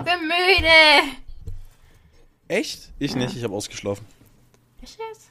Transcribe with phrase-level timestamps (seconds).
[0.00, 1.16] Ich bin müde.
[2.48, 2.90] Echt?
[2.98, 3.18] Ich Ja.
[3.18, 4.04] nicht, ich habe ausgeschlafen.
[4.82, 5.30] Echt jetzt?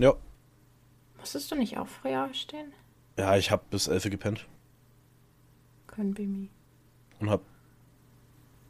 [0.00, 0.14] Ja.
[1.18, 2.72] Musstest du nicht auch früher aufstehen?
[3.18, 4.46] Ja, ich habe bis 11 Uhr gepennt
[5.86, 6.48] Können be me.
[7.20, 7.40] und hab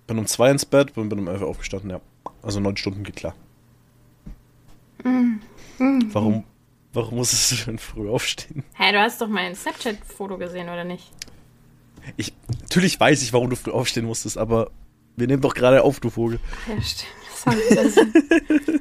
[0.07, 2.01] bin um 2 ins Bett und bin um 11 Uhr aufgestanden, ja.
[2.43, 3.35] Also 9 Stunden geht klar.
[5.79, 6.45] Warum,
[6.93, 8.65] warum musstest du denn früh aufstehen?
[8.75, 11.11] Hä, du hast doch mein Snapchat-Foto gesehen, oder nicht?
[12.17, 14.71] Ich, natürlich weiß ich, warum du früh aufstehen musstest, aber
[15.17, 16.41] wir nehmen doch gerade auf, du Vogel.
[16.69, 17.11] Ja, stimmt.
[17.37, 18.81] Sorry,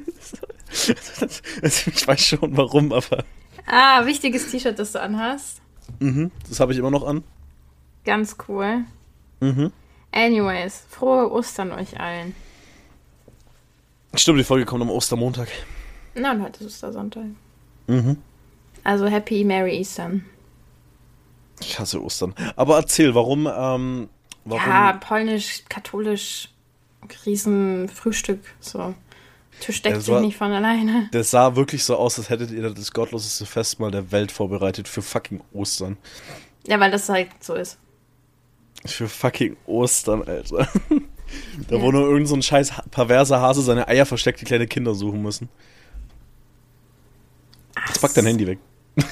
[1.62, 3.24] Also ich weiß schon warum, aber
[3.66, 5.60] ah, wichtiges T-Shirt, das du anhast.
[6.00, 7.22] mhm, das habe ich immer noch an.
[8.04, 8.84] Ganz cool.
[9.40, 9.70] Mhm.
[10.12, 12.34] Anyways, frohe Ostern euch allen.
[14.14, 15.48] Stimmt, die Folge kommt am Ostermontag.
[16.14, 17.24] Na, und heute ist Ostersonntag.
[17.86, 18.18] Mhm.
[18.84, 20.24] Also Happy Merry Eastern.
[21.60, 22.34] Ich hasse Ostern.
[22.56, 24.08] Aber erzähl, warum, ähm,
[24.44, 24.68] warum?
[24.68, 26.48] Ja, polnisch, katholisch,
[27.26, 28.94] Riesenfrühstück, so.
[29.60, 31.08] Tisch deckt sich nicht von alleine.
[31.12, 35.00] Das sah wirklich so aus, als hättet ihr das gottloseste Festmahl der Welt vorbereitet für
[35.00, 35.96] fucking Ostern.
[36.66, 37.78] Ja, weil das halt so ist.
[38.84, 40.68] Für fucking Ostern, Alter.
[41.68, 41.82] Da Ja.
[41.82, 45.22] wo nur irgend so ein scheiß perverser Hase seine Eier versteckt, die kleine Kinder suchen
[45.22, 45.48] müssen.
[47.88, 48.58] Jetzt pack dein Handy weg.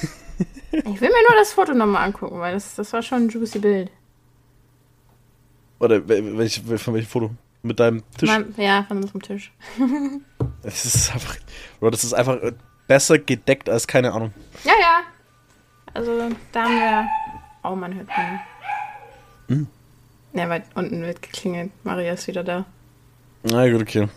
[0.71, 3.59] Ich will mir nur das Foto nochmal angucken, weil das, das war schon ein juicy
[3.59, 3.91] Bild.
[5.83, 7.31] Oder wel- welch, wel- von welchem Foto?
[7.61, 8.29] Mit deinem Tisch?
[8.29, 9.51] Mal- Ja, von unserem Tisch.
[10.63, 11.35] Das ist einfach.
[11.81, 12.53] Bro, das ist einfach äh,
[12.87, 14.33] besser gedeckt als keine Ahnung.
[14.63, 15.01] Ja, ja.
[15.93, 17.07] Also, da haben wir.
[17.63, 18.39] Oh, man hört man.
[19.49, 19.67] Hm.
[20.33, 21.71] Ja, weil unten wird geklingelt.
[21.83, 22.65] Maria ist wieder da.
[23.43, 24.07] Na gut, okay.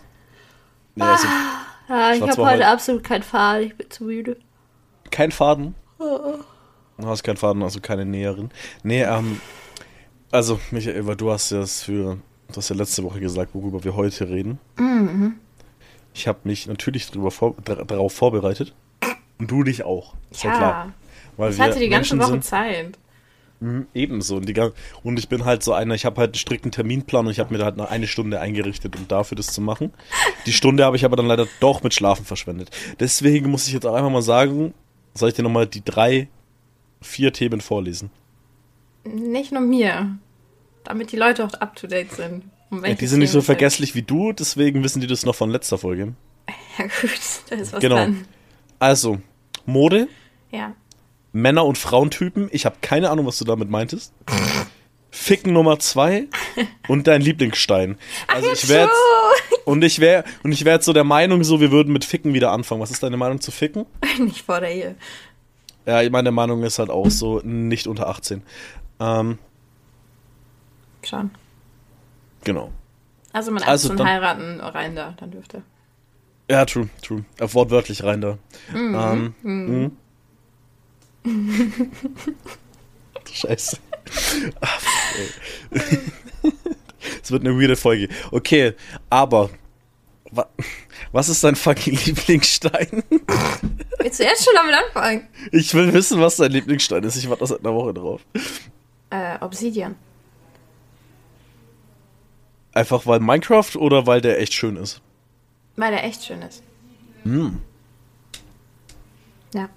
[0.94, 1.27] Ja, also,
[1.89, 3.67] Ja, ich war hab zwar heute heute- absolut keinen Faden.
[3.67, 4.37] Ich bin zu müde.
[5.11, 5.75] kein Faden.
[5.98, 8.50] Du hast keinen Faden, also keine Näherin.
[8.84, 9.41] Nee, ähm.
[10.36, 12.18] Also, Michael, weil du hast ja das für.
[12.48, 14.58] Du hast ja letzte Woche gesagt, worüber wir heute reden.
[14.76, 15.36] Mhm.
[16.12, 18.74] Ich habe mich natürlich drüber vor, darauf vorbereitet.
[19.38, 20.12] Und du dich auch.
[20.30, 20.92] Ist ja, Ja, klar.
[21.38, 22.98] Weil ich hatte die ganze Menschen Woche sind, Zeit.
[23.60, 24.36] Mhm, Ebenso.
[24.36, 24.70] Und, die,
[25.02, 27.54] und ich bin halt so einer, ich habe halt einen strikten Terminplan und ich habe
[27.54, 29.91] mir da halt eine Stunde eingerichtet, um dafür das zu machen.
[30.44, 32.70] Die Stunde habe ich aber dann leider doch mit Schlafen verschwendet.
[33.00, 34.75] Deswegen muss ich jetzt auch einfach mal sagen,
[35.14, 36.28] soll ich dir nochmal die drei,
[37.00, 38.10] vier Themen vorlesen?
[39.04, 40.19] Nicht nur mir.
[40.86, 42.44] Damit die Leute auch up to date sind.
[42.70, 45.50] Um Ja, die sind nicht so vergesslich wie du, deswegen wissen die das noch von
[45.50, 46.14] letzter Folge.
[46.78, 47.10] Ja, gut.
[47.48, 47.97] Da ist was Genau.
[47.97, 48.26] dran.
[48.78, 49.19] Also,
[49.64, 50.08] Mode,
[50.52, 50.75] Ja.
[51.32, 52.48] Männer- und Frauentypen.
[52.52, 54.12] Ich habe keine Ahnung, was du damit meintest.
[55.10, 56.26] Ficken Nummer zwei
[56.88, 57.96] und dein Lieblingsstein.
[58.28, 58.91] Also ich wäre
[59.64, 62.34] und ich wäre und ich wäre jetzt so der Meinung, so wir würden mit Ficken
[62.34, 62.80] wieder anfangen.
[62.82, 63.86] Was ist deine Meinung zu Ficken?
[64.19, 64.94] Nicht vor der Ehe.
[65.86, 68.42] Ja, meine Meinung ist halt auch so nicht unter 18.
[69.00, 69.38] Ähm,
[71.06, 71.31] Schon.
[72.44, 72.72] genau.
[73.33, 75.62] Also man Also also dann- heiraten rein da, dann dürfte.
[76.50, 77.25] Ja, true, true.
[77.39, 78.39] Äh, wortwörtlich rein da.
[78.75, 79.97] Ähm, mhm.
[83.33, 83.78] Scheiße.
[84.61, 84.69] Ah,
[85.72, 85.99] ey.
[87.23, 88.09] Es wird eine weirde Folge.
[88.33, 88.75] Okay,
[89.11, 89.50] aber
[90.33, 90.49] wa
[91.12, 93.03] was ist dein fucking Lieblingsstein?
[93.99, 95.28] Willst du jetzt schon damit anfangen?
[95.53, 97.17] Ich will wissen, was dein Lieblingsstein ist.
[97.17, 98.23] Ich warte das seit einer Woche drauf.
[99.11, 99.94] Äh, Obsidian.
[102.76, 105.00] Einfach weil Minecraft oder weil der echt schön ist?
[105.76, 106.62] Weil der echt schön ist.
[107.22, 107.62] Hm.
[109.54, 109.70] Ja.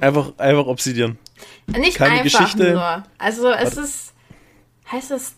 [0.00, 1.18] Einfach, einfach Obsidian.
[1.66, 2.72] Nicht Keine einfach Geschichte.
[2.72, 3.02] nur.
[3.18, 4.14] Also es ist.
[4.92, 5.34] Heißt es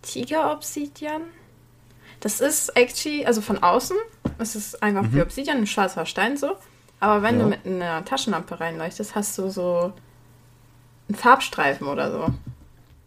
[0.00, 1.22] Tiger-Obsidian?
[2.20, 3.96] Das ist actually, also von außen,
[4.38, 6.52] es ist einfach wie Obsidian, ein schwarzer Stein so.
[6.98, 7.40] Aber wenn Mhm.
[7.40, 7.44] Ja.
[7.44, 9.92] du mit einer Taschenlampe reinleuchtest, hast du so
[11.08, 12.26] einen Farbstreifen oder so.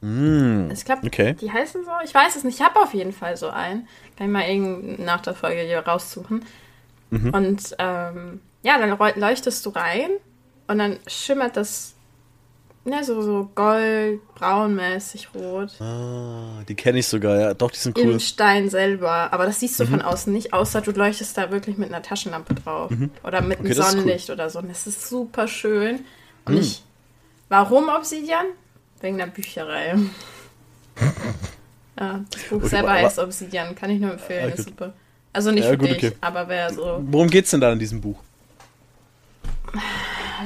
[0.05, 0.69] Mm.
[0.71, 1.33] Ich glaube, Okay.
[1.39, 1.91] die heißen so.
[2.03, 2.59] Ich weiß es nicht.
[2.59, 3.87] Ich habe auf jeden Fall so einen.
[4.17, 6.43] Kann ich mal irgend nach der Folge hier raussuchen.
[7.09, 7.29] Mhm.
[7.33, 10.09] Und ähm, ja, dann leuchtest du rein
[10.67, 11.93] und dann schimmert das
[12.83, 15.79] ne, so, so gold, braunmäßig rot.
[15.81, 17.53] Ah, die kenne ich sogar, ja.
[17.53, 18.05] Doch, die sind cool.
[18.05, 18.11] Mhm.
[18.13, 19.31] Im Stein selber.
[19.33, 22.53] Aber das siehst du von außen nicht, außer du leuchtest da wirklich mit einer Taschenlampe
[22.55, 22.91] drauf.
[23.23, 23.83] Oder mit Okay, einem ist cool.
[23.91, 24.59] Sonnenlicht oder so.
[24.59, 26.05] Und das ist super schön.
[26.45, 26.59] Und Mhm.
[26.61, 26.83] ich.
[27.49, 28.45] Warum Obsidian?
[29.05, 29.93] Wegen der Bücherei.
[31.99, 33.75] ja, das Buch Okay, selber aber- heißt Obsidian.
[33.75, 34.49] Kann ich nur empfehlen.
[34.51, 34.93] Ah, ist super.
[35.31, 36.11] Also nicht Ja, für gut, dich, okay.
[36.21, 37.03] aber wer so.
[37.05, 38.17] Worum geht's denn da in diesem Buch?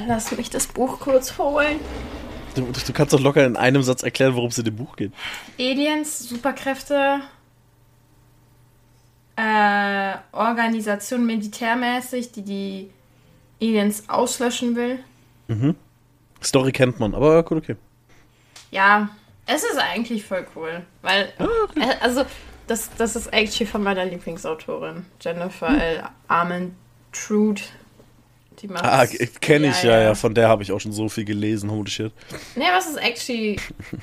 [0.06, 1.80] Lass mich das Buch kurz holen.
[2.54, 5.12] Du, du kannst doch locker in einem Satz erklären, worum es in dem Buch geht.
[5.58, 7.20] Aliens, Superkräfte,
[9.36, 12.90] äh, Organisation militärmäßig, die die
[13.62, 14.98] Aliens auslöschen will.
[16.42, 17.76] Story kennt man, aber gut, okay.
[18.70, 19.08] Ja,
[19.46, 21.32] Es ist eigentlich voll cool, weil,
[21.76, 22.24] äh, also,
[22.68, 25.80] das, das ist actually von meiner Lieblingsautorin, Jennifer Hm.
[25.80, 26.02] L.
[26.28, 27.62] Armentrude.
[28.62, 28.84] Die macht.
[28.84, 29.06] Ah,
[29.40, 32.12] kenne ich, ja, ja, Von der habe ich auch schon so viel gelesen, holy shit.
[32.56, 33.58] Nee, was ist actually.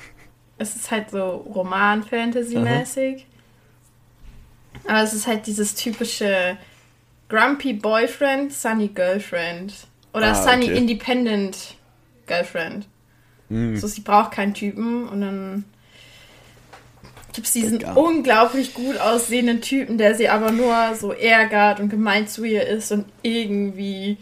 [0.58, 3.24] es ist halt so Roman-Fantasy-mäßig.
[4.86, 6.56] Aber es ist halt dieses typische
[7.28, 9.72] Grumpy Boyfriend, Sunny Girlfriend.
[10.12, 10.76] Oder Ah, Sunny okay.
[10.78, 11.76] Independent
[12.26, 12.86] Girlfriend.
[13.48, 13.76] Hm.
[13.76, 15.64] So, sie braucht keinen Typen und dann
[17.32, 17.92] gibt es diesen Ja.
[17.94, 22.90] unglaublich gut aussehenden Typen, der sie aber nur so ärgert und gemein zu ihr ist
[22.90, 24.18] und irgendwie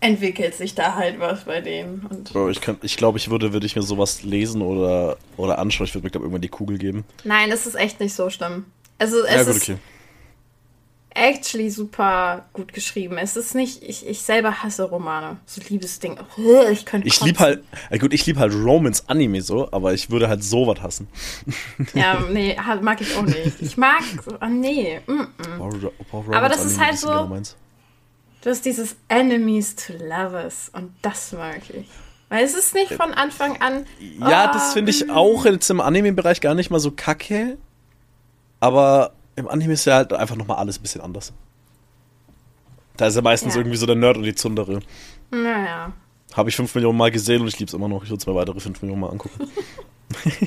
[0.00, 2.06] entwickelt sich da halt was bei denen.
[2.10, 5.58] Und Bro, ich, kann, ich glaube, ich würde, würde ich mir sowas lesen oder, oder
[5.58, 5.86] anschauen.
[5.86, 7.04] Ich würde mir, glaube irgendwann die Kugel geben.
[7.24, 8.66] Nein, es ist echt nicht so schlimm.
[8.98, 9.78] Also es ja, gut, ist okay.
[11.14, 13.16] Actually super gut geschrieben.
[13.18, 15.38] Es ist nicht, ich, ich selber hasse Romane.
[15.46, 16.18] So Liebesding.
[16.70, 17.26] Ich könnte Ich kotzen.
[17.28, 17.62] lieb halt,
[18.00, 21.08] gut, ich lieb halt Romance-Anime so, aber ich würde halt sowas hassen.
[21.94, 23.60] Ja, nee, mag ich auch nicht.
[23.60, 24.02] Ich mag,
[24.40, 25.00] oh nee.
[25.06, 26.34] Mm -mm.
[26.34, 27.28] Aber das ist halt so-.
[28.42, 31.86] Du hast dieses Enemies to Lovers und das mag ich.
[32.28, 33.86] Weil es ist nicht von Anfang an.
[34.18, 37.58] Ja, oh, das finde ich auch jetzt im Anime-Bereich gar nicht mal so kacke.
[38.60, 41.32] Aber im Anime ist ja halt einfach nochmal alles ein bisschen anders.
[42.96, 43.60] Da ist ja meistens Ja.
[43.60, 44.80] irgendwie so der Nerd und die Zundere.
[45.30, 45.92] Naja.
[46.34, 48.02] Habe ich fünf Millionen Mal gesehen und ich lieb's immer noch.
[48.04, 49.48] Ich würde es mir weitere fünf Millionen Mal angucken.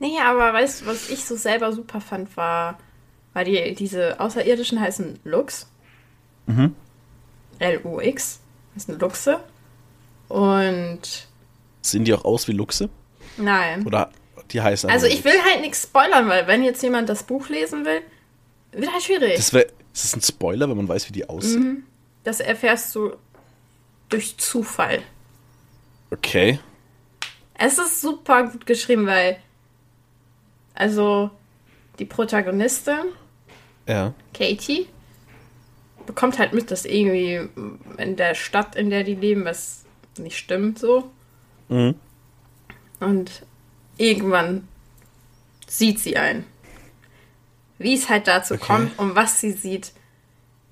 [0.00, 2.78] Nee, aber weißt du, was ich so selber super fand, war,
[3.32, 5.66] war die, diese Außerirdischen heißen Lux.
[6.46, 6.74] Mhm.
[7.58, 8.40] L-U-X.
[8.76, 9.40] heißen Luchse.
[10.28, 11.00] Und
[11.80, 12.90] Sehen die auch aus wie Luchse?
[13.38, 13.86] nein.
[13.86, 14.10] Oder
[14.50, 17.84] die heißen Also ich will halt nichts spoilern, weil wenn jetzt jemand das Buch lesen
[17.84, 18.02] will,
[18.72, 19.36] wird halt schwierig.
[19.36, 21.62] Das wär, ist das ein Spoiler, wenn man weiß, wie die aussehen?
[21.62, 21.84] Mhm.
[22.24, 23.14] Das erfährst du
[24.08, 25.02] durch Zufall.
[26.10, 26.58] Okay.
[27.54, 29.38] Es ist super gut geschrieben, weil
[30.74, 31.30] also
[31.98, 33.12] die Protagonistin,
[33.86, 34.12] Ja.
[34.32, 34.88] Katie,
[36.06, 37.48] bekommt halt mit, dass irgendwie
[37.98, 39.84] in der Stadt, in der die leben, was
[40.18, 41.10] nicht stimmt so.
[41.68, 41.94] Mhm.
[43.00, 43.42] Und
[43.96, 44.66] irgendwann
[45.66, 46.44] sieht sie ein.
[47.78, 48.64] Wie es halt dazu Okay.
[48.66, 49.92] kommt und was sie sieht,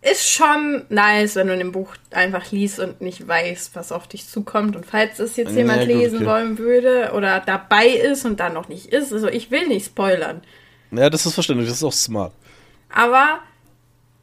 [0.03, 4.09] ist schon nice, wenn du in dem Buch einfach liest und nicht weißt, was auf
[4.09, 4.75] dich zukommt.
[4.75, 6.27] Und falls es jetzt Ja, jemand gut, lesen okay.
[6.27, 10.43] wollen würde oder dabei ist und dann noch nicht ist, also ich will nicht spoilern.
[10.91, 12.33] Ja, das ist verständlich, das ist auch smart.
[12.93, 13.39] Aber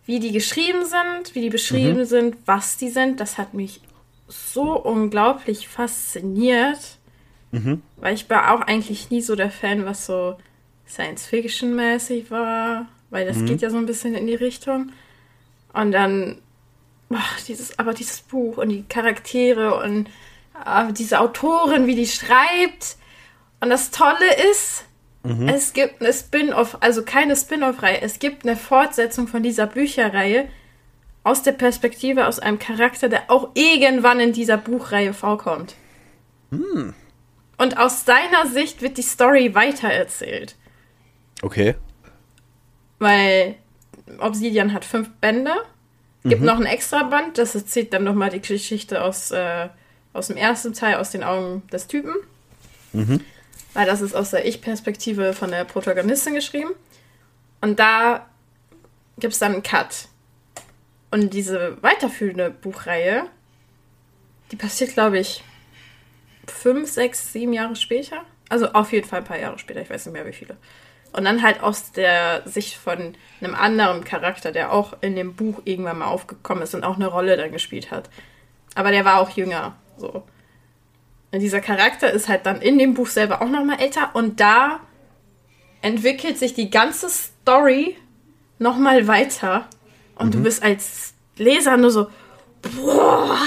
[0.05, 2.05] wie die geschrieben sind, wie die beschrieben Mhm.
[2.05, 3.81] sind, was die sind, das hat mich
[4.27, 6.79] so unglaublich fasziniert.
[7.51, 7.81] Mhm.
[7.97, 10.37] Weil ich war auch eigentlich nie so der Fan, was so
[10.87, 12.87] Science-Fiction-mäßig war.
[13.09, 13.45] Weil das Mhm.
[13.47, 14.91] geht ja so ein bisschen in die Richtung.
[15.73, 16.37] Und dann,
[17.09, 20.07] boah, dieses, aber dieses Buch und die Charaktere und
[20.65, 22.97] äh, diese Autorin, wie die schreibt.
[23.61, 24.85] Und das Tolle ist,
[25.47, 30.47] es gibt eine Spin-off, also keine Spin-off-Reihe, es gibt eine Fortsetzung von dieser Bücherreihe
[31.25, 35.75] aus der Perspektive aus einem Charakter, der auch irgendwann in dieser Buchreihe vorkommt.
[37.59, 40.55] Und aus seiner Sicht wird die Story weitererzählt.
[41.41, 41.75] Okay.
[42.99, 43.55] Weil
[44.19, 45.53] Obsidian hat fünf Bände,
[46.23, 49.67] gibt noch ein extra Band, das erzählt dann nochmal die Geschichte aus, äh,
[50.13, 52.15] aus dem ersten Teil, aus den Augen des Typen.
[53.73, 56.71] Weil das ist aus der Ich-Perspektive von der Protagonistin geschrieben.
[57.59, 58.25] Und da
[59.19, 60.07] gibt es dann einen Cut.
[61.11, 63.23] Und diese weiterführende Buchreihe,
[64.51, 65.43] die passiert, glaube ich,
[66.49, 68.23] fünf, sechs, sieben Jahre später.
[68.49, 70.57] Also auf jeden Fall ein paar Jahre später, ich weiß nicht mehr wie viele.
[71.11, 75.61] Und dann halt aus der Sicht von einem anderen Charakter, der auch in dem Buch
[75.65, 78.09] irgendwann mal aufgekommen ist und auch eine Rolle dann gespielt hat.
[78.75, 79.75] Aber der war auch jünger.
[79.97, 80.23] So.
[81.31, 84.79] Und dieser Charakter ist halt dann in dem Buch selber auch nochmal älter und da
[85.81, 87.95] entwickelt sich die ganze Story
[88.57, 89.67] nochmal weiter.
[90.15, 92.07] Und du bist als Leser nur so,
[92.61, 93.37] boah,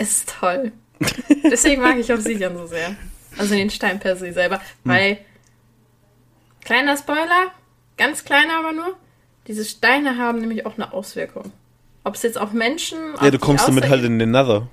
[0.00, 0.72] es ist toll.
[1.44, 2.96] Deswegen mag ich Obsidian so sehr.
[3.38, 4.60] Also den Stein per se selber.
[4.82, 5.18] Weil,
[6.64, 7.52] kleiner Spoiler,
[7.98, 8.96] ganz kleiner aber nur,
[9.46, 11.52] diese Steine haben nämlich auch eine Auswirkung.
[12.02, 12.98] Ob es jetzt auf Menschen.
[13.20, 14.68] Ja, du kommst damit halt in den Nether.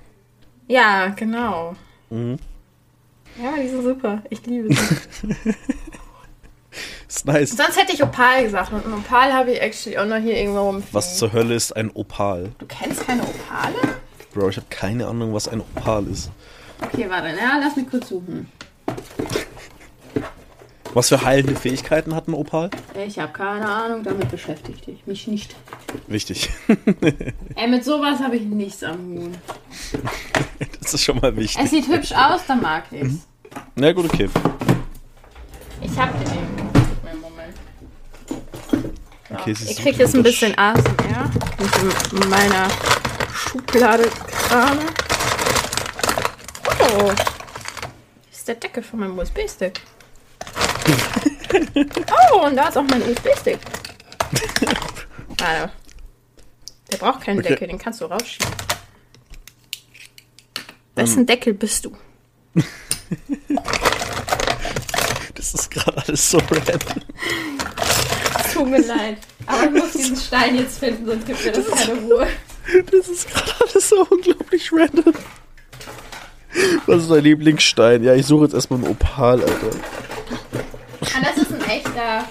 [0.66, 1.76] Ja, genau.
[2.08, 2.38] Mhm.
[3.42, 4.22] Ja, die sind super.
[4.30, 5.34] Ich liebe sie.
[7.08, 7.50] Ist nice.
[7.50, 8.72] Sonst hätte ich Opal gesagt.
[8.72, 10.94] Und ein Opal habe ich actually auch noch hier irgendwo rumfliegen.
[10.94, 12.52] Was zur Hölle ist ein Opal?
[12.58, 13.98] Du kennst keine Opale?
[14.32, 16.30] Bro, ich habe keine Ahnung, was ein Opal ist.
[16.80, 17.28] Okay, warte.
[17.28, 18.50] Ja, lass mich kurz suchen.
[20.94, 22.70] Was für heilende Fähigkeiten hat ein Opal?
[23.06, 25.54] Ich habe keine Ahnung, damit beschäftigt ich mich nicht.
[26.06, 26.50] Wichtig.
[27.54, 29.32] Ey, mit sowas habe ich nichts am Hut.
[30.80, 31.62] Das ist schon mal wichtig.
[31.62, 33.12] Es sieht hübsch aus, dann mag ich es.
[33.76, 34.28] Na gut, okay.
[35.82, 36.58] Ich hab den eben.
[39.30, 41.30] Okay, ich krieg jetzt ein bisschen ASMR
[42.12, 42.66] mit meiner
[43.48, 44.10] Schublade
[44.48, 44.78] gerade.
[46.80, 47.12] Oh.
[48.30, 49.80] Das ist der Deckel von meinem USB-Stick.
[52.32, 53.58] oh, und da ist auch mein USB-Stick.
[55.38, 55.72] Warte.
[56.92, 57.48] Der braucht keinen Okay.
[57.48, 58.52] Deckel, den kannst du rausschieben.
[60.94, 61.96] Wessen Deckel bist du?
[65.34, 66.80] Das ist gerade alles so random.
[68.52, 69.18] Tut mir leid.
[69.46, 72.26] Aber ich muss diesen Stein jetzt finden, sonst gibt mir das keine Ruhe.
[72.90, 75.14] Das ist gerade alles so unglaublich random.
[76.86, 78.02] Was ist dein Lieblingsstein?
[78.04, 79.70] Ja, ich suche jetzt erstmal einen Opal, Alter.
[81.14, 82.28] Ah, das ist ein echter.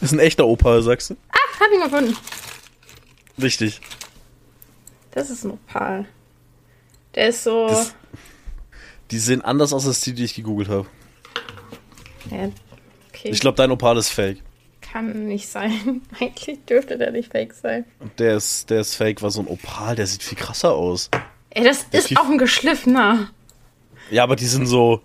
[0.00, 1.16] Das ist ein echter Opal, sagst du?
[1.30, 2.16] Ah, hab ihn gefunden.
[3.40, 3.80] Richtig.
[5.12, 6.06] Das ist ein Opal.
[7.14, 7.68] Der ist so.
[7.68, 7.94] Das-
[9.10, 10.86] Die sehen anders aus als die, die ich gegoogelt habe.
[12.30, 12.50] ja,
[13.10, 13.30] okay.
[13.30, 14.38] Ich glaube, dein Opal ist fake.
[14.94, 16.02] Kann nicht sein.
[16.20, 17.84] Eigentlich dürfte der nicht fake sein.
[17.98, 21.10] Und der ist, der ist fake, war so ein Opal, der sieht viel krasser aus.
[21.50, 23.28] Ey, das Der ist auch ein geschliffener.
[24.12, 25.00] Ja, aber die sind so,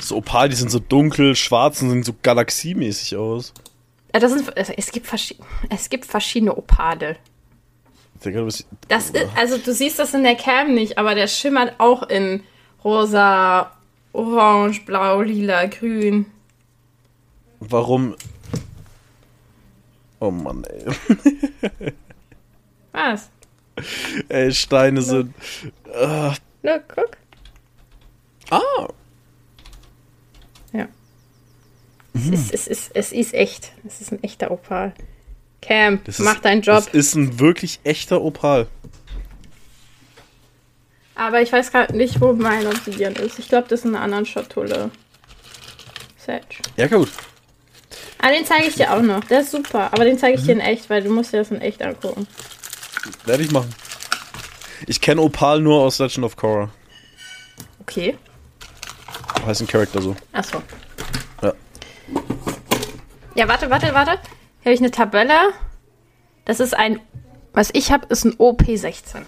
[0.00, 3.52] so Opal, die sind so dunkel, schwarz und sehen so galaxiemäßig aus.
[4.14, 5.06] Ja, das sind, es, gibt
[5.68, 7.16] es gibt verschiedene Opale.
[8.88, 12.42] Das ist, also du siehst das in der Cam nicht, aber der schimmert auch in
[12.82, 13.70] rosa,
[14.14, 16.24] orange, blau, lila, grün.
[17.60, 18.16] Warum?
[20.20, 21.92] Oh Mann, ey.
[22.92, 23.30] Was?
[24.28, 25.34] ey, Steine sind.
[25.94, 26.34] Ah.
[26.62, 27.16] Na, guck.
[28.50, 28.88] ah.
[30.72, 30.88] Ja.
[32.14, 33.72] Es, ist, es, ist, es ist echt.
[33.86, 34.94] Es ist ein echter Opal.
[35.60, 36.84] Cam, Das mach ist, deinen Job.
[36.86, 38.68] Das ist ein wirklich echter Opal.
[41.14, 43.38] Aber ich weiß gerade nicht, wo mein Obsidian ist.
[43.38, 44.90] Ich glaube, das ist in einer anderen Schatulle.
[46.18, 46.44] Sage.
[46.76, 47.08] Ja, gut.
[48.18, 49.22] Ah, den zeige ich dir auch noch.
[49.24, 49.92] Der ist super.
[49.92, 50.60] Aber den zeige ich dir Mhm.
[50.60, 52.26] in echt, weil du musst dir das in echt angucken.
[53.24, 53.72] Werde ich machen.
[54.86, 56.70] Ich kenne Opal nur aus Legend of Korra.
[57.80, 58.16] Okay.
[59.46, 60.16] Heißt ein Charakter so.
[60.32, 60.62] Achso.
[61.42, 61.52] Ja.
[63.34, 64.12] Ja, warte, warte, warte.
[64.60, 65.52] Hier habe ich eine Tabelle.
[66.44, 67.00] Das ist ein.
[67.52, 69.22] Was ich habe, ist ein OP16.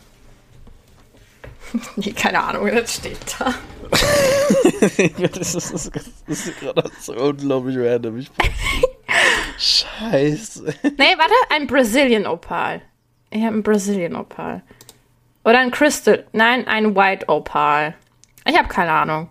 [1.96, 3.54] nee, keine Ahnung, das steht da.
[3.90, 8.18] das, ist, das, ist, ist gerade so unglaublich random.
[8.18, 8.30] Ich
[9.58, 10.64] Scheiße.
[10.82, 12.82] Nee, warte, ein Brazilian Opal.
[13.30, 14.62] Ich habe ein Brazilian Opal.
[15.44, 16.25] Oder ein Crystal.
[16.32, 17.94] Nein, ein White Opal.
[18.46, 19.28] Ich habe keine Ahnung.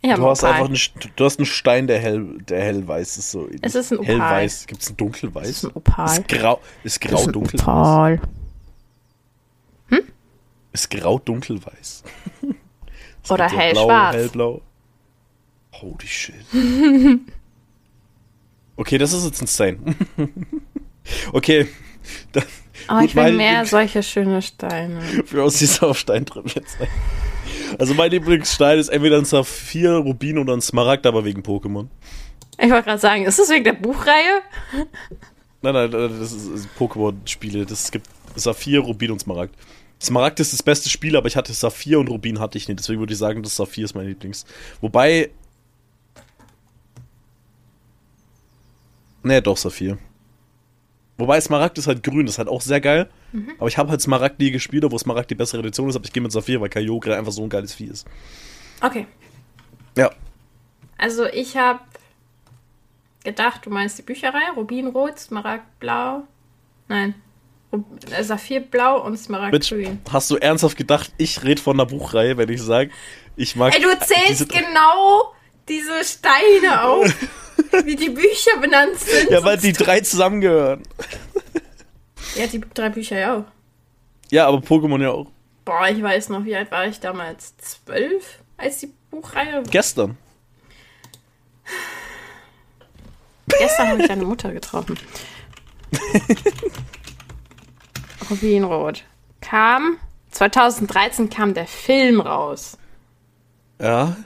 [0.00, 0.54] Ich habe Du hast Opal.
[0.54, 3.30] einfach einen, du hast einen Stein, der hell, der hellweiß ist.
[3.32, 4.14] So Es ist ein Opal.
[4.14, 4.66] Hellweiß.
[4.66, 5.48] Gibt es ein dunkelweiß?
[5.48, 6.06] ist ein Opal.
[6.06, 7.66] Ist grau, ist grau ein dunkelweiß.
[7.66, 8.20] Opal.
[10.78, 12.04] Ist grau dunkelweiß.
[13.24, 14.12] Es Oder ja hellschwarz.
[14.12, 14.62] Blau, hellblau.
[15.72, 16.34] Holy shit.
[18.76, 19.78] okay, das ist jetzt insane.
[21.32, 21.66] okay.
[22.32, 22.42] Da,
[22.86, 25.02] Aber ich will mehr Lieblings- solche schöne Steine.
[25.26, 26.78] Für uns ist auf Stein drin jetzt.
[27.78, 31.88] Also mein Lieblingsstein ist entweder ein Saphir, Rubin oder ein Smaragd, aber wegen Pokémon.
[32.56, 34.42] Ich wollte gerade sagen, ist das wegen der Buchreihe?
[35.60, 37.66] Nein, nein, das ist, ist Pokémon-Spiele.
[37.66, 38.06] Das es gibt
[38.36, 39.54] Saphir, Rubin und Smaragd.
[40.00, 42.78] Smaragd ist das beste Spiel, aber ich hatte Saphir und Rubin hatte ich nicht.
[42.78, 44.46] Deswegen würde ich sagen, das Saphir ist mein Lieblings.
[44.80, 45.30] Wobei.
[49.22, 49.98] Nee, doch, Saphir.
[51.16, 53.10] Wobei Smaragd ist halt grün, das ist halt auch sehr geil.
[53.58, 56.12] Aber ich habe halt Smaragd nie gespielt, obwohl Smaragd die bessere Edition ist, aber ich
[56.12, 58.06] gehe mit Saphir, weil Kyogre einfach so ein geiles Vieh ist.
[58.80, 59.06] Okay.
[59.96, 60.10] Ja.
[60.96, 61.80] Also ich habe
[63.24, 66.22] gedacht, du meinst die Bücherei, Rubinrot, Smaragdblau.
[66.86, 67.14] Nein.
[68.22, 70.00] Saphirblau und Smaragdgrün.
[70.10, 72.90] hast du ernsthaft gedacht, ich rede von einer Buchreihe, wenn ich sage,
[73.36, 73.74] ich mag.
[73.74, 75.34] Ey, du diese- zählst genau
[75.68, 77.14] diese Steine auf,
[77.84, 79.30] wie die Bücher benannt sind.
[79.30, 80.82] Ja, weil die drei zusammengehören.
[82.36, 83.44] Ja, die drei Bücher ja auch.
[84.30, 85.30] Ja, aber Pokémon ja auch.
[85.64, 87.54] Boah, ich weiß noch, wie alt war ich damals?
[87.58, 89.62] Zwölf, als die Buchreihe.
[89.70, 90.16] Gestern.
[93.58, 94.98] Gestern habe ich deine Mutter getroffen.
[98.30, 99.04] Rubinrot.
[99.40, 99.98] Kam,
[100.30, 102.76] 2013 kam der Film raus.
[103.80, 104.16] Ja.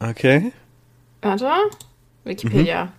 [0.00, 0.52] Okay.
[1.22, 1.50] Warte.
[2.24, 2.92] Wikipedia.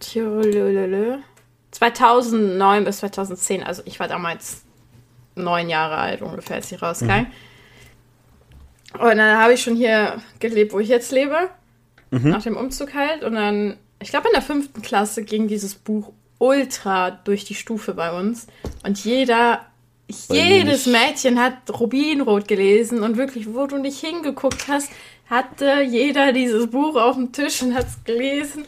[0.00, 1.18] Tjolololö.
[1.70, 4.62] 2009 bis 2010, also ich war damals
[5.34, 7.26] neun Jahre alt ungefähr, als sie rauskam.
[8.98, 11.50] Und dann habe ich schon hier gelebt, wo ich jetzt lebe.
[12.10, 13.24] Nach dem Umzug halt.
[13.24, 17.94] Und dann, ich glaube in der fünften Klasse ging dieses Buch ultra durch die Stufe
[17.94, 18.46] bei uns.
[18.84, 19.64] Und jeder,
[20.28, 20.84] Bei jedes.
[20.84, 24.90] Mädchen hat Rubinrot gelesen und wirklich, wo du nicht hingeguckt hast,
[25.30, 28.66] hatte jeder dieses Buch auf dem Tisch und hat es gelesen.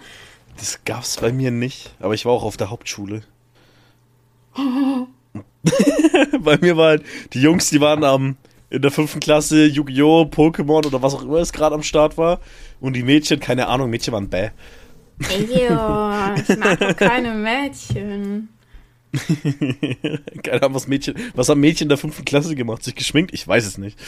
[0.56, 3.20] Das gab's bei mir nicht, aber ich war auch auf der Hauptschule.
[6.40, 7.02] bei mir waren
[7.34, 8.36] die Jungs, die waren am
[8.70, 12.40] in der fünften Klasse Yu-Gi-Oh!, Pokémon oder was auch immer es gerade am Start war.
[12.80, 14.50] Und die Mädchen, keine Ahnung, Mädchen waren bäh.
[15.18, 18.48] Ejo, ich mag doch keine Mädchen.
[20.42, 22.82] keine Ahnung, was Mädchen, was haben Mädchen der fünften Klasse gemacht?
[22.82, 23.32] Sich geschminkt?
[23.32, 23.98] Ich weiß es nicht.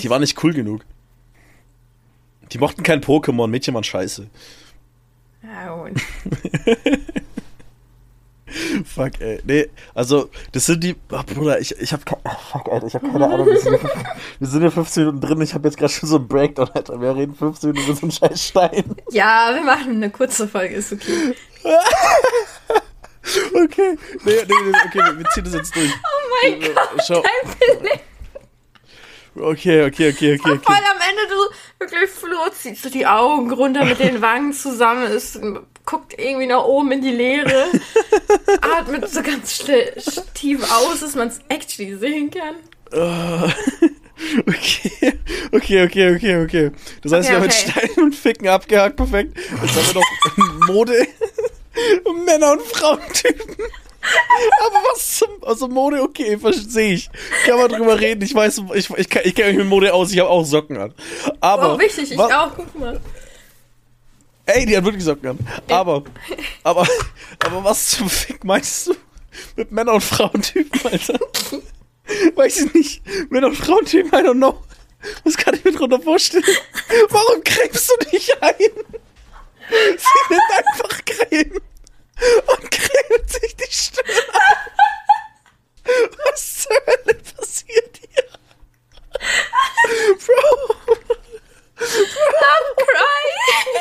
[0.00, 0.84] Die waren nicht cool genug.
[2.52, 4.28] Die mochten kein Pokémon, Mädchen waren scheiße.
[5.42, 6.00] Ja, und
[8.84, 9.40] Fuck, ey.
[9.44, 10.96] Nee, also, das sind die.
[11.12, 12.00] Ach, Bruder, ich, ich hab.
[12.24, 13.46] ach, Fuck, Alter, ich hab keine Ahnung.
[13.46, 13.78] Wir sind,
[14.38, 15.40] wir sind ja 15 Minuten drin.
[15.40, 17.00] Ich hab jetzt gerade schon so einen Breakdown, Alter.
[17.00, 18.84] Wir reden 15 Minuten über so einen scheiß Stein.
[19.10, 21.34] ja, wir machen eine kurze Folge, ist okay.
[23.54, 23.96] Okay.
[24.24, 25.90] Nee, nee, nee, okay, wir, wir ziehen das jetzt durch.
[25.90, 27.22] Oh mein Äh, Gott, schau.
[27.22, 28.00] dein Beleg.
[29.36, 30.68] Okay, okay, okay, okay, Voll okay.
[30.68, 35.40] am Ende, du wirklich Flo ziehst du die Augen runter mit den Wangen zusammen, ist,
[35.86, 37.66] guckt irgendwie nach oben in die Leere,
[38.60, 39.62] atmet so ganz
[40.34, 42.54] tief aus, dass man es actually sehen kann.
[42.92, 43.52] Äh,
[44.46, 45.12] Okay,
[45.52, 46.70] okay, okay, okay, okay.
[47.02, 47.64] Das heißt, Okay, wir haben okay.
[47.66, 49.36] mit Steinen und Ficken abgehakt, perfekt.
[49.36, 51.06] Jetzt haben wir noch Mode,
[52.24, 53.56] Männer und Frauentypen.
[54.66, 57.10] Aber was zum, also Mode, okay, verstehe ich.
[57.44, 58.22] Kann man drüber reden.
[58.22, 60.76] Ich weiß, ich, ich, kann- ich kenne mich mit Mode aus, ich habe auch Socken
[60.78, 60.94] an.
[61.40, 63.00] Aber, Oh, wichtig, ich auch, guck mal.
[64.46, 65.38] Ey, die hat wirklich Socken an.
[65.68, 66.04] Aber,
[66.62, 66.86] aber,
[67.44, 68.94] aber was zum Fick meinst du
[69.56, 71.18] mit Männer- und Frauentypen, Alter?
[72.34, 73.02] Weiß ich nicht.
[73.30, 74.62] Männer- und Frauentypen, I don't know.
[75.24, 76.44] Was kann ich mir drunter vorstellen?
[77.08, 78.54] Warum cremst du dich ein?
[79.68, 81.60] Sie nimmt einfach Creme
[82.46, 84.70] und cremt sich die Stirn an.
[86.24, 88.24] Was zur Hölle passiert hier?
[90.18, 90.74] Bro.
[91.78, 93.72] I'm crying.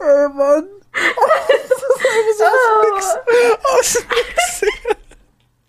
[0.00, 0.68] Ey, Mann.
[0.92, 3.00] Das ist einfach so aus nix.
[3.64, 4.36] Aus nix.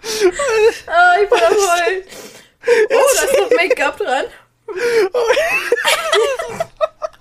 [0.01, 2.03] Oh, ich bin am Heulen.
[2.89, 4.25] Oh, da ist noch Make-up dran.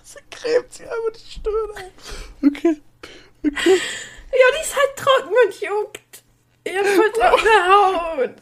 [0.02, 1.92] Sie cremt sich einfach die Stirn ein.
[2.46, 2.74] Okay.
[3.44, 3.80] Okay.
[4.32, 6.14] Ja, die ist halt trocken und juckt.
[6.64, 8.34] Ich hab voll trockene Haut.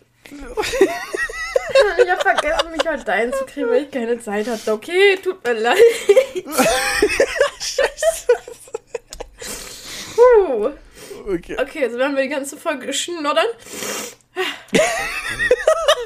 [2.03, 4.73] Ich hab vergessen, mich heute einzukriegen, weil ich keine Zeit hatte.
[5.47, 5.79] Mir leid.
[7.61, 8.27] Scheiße.
[10.15, 10.73] Puh.
[11.29, 11.57] Okay.
[11.61, 13.47] Okay, jetzt werden wir die ganze Folge schnoddern.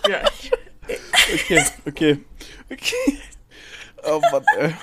[0.08, 0.22] ja.
[1.32, 1.64] Okay.
[1.86, 2.18] Okay.
[2.70, 3.18] Okay.
[4.02, 4.74] Oh Mann, ey.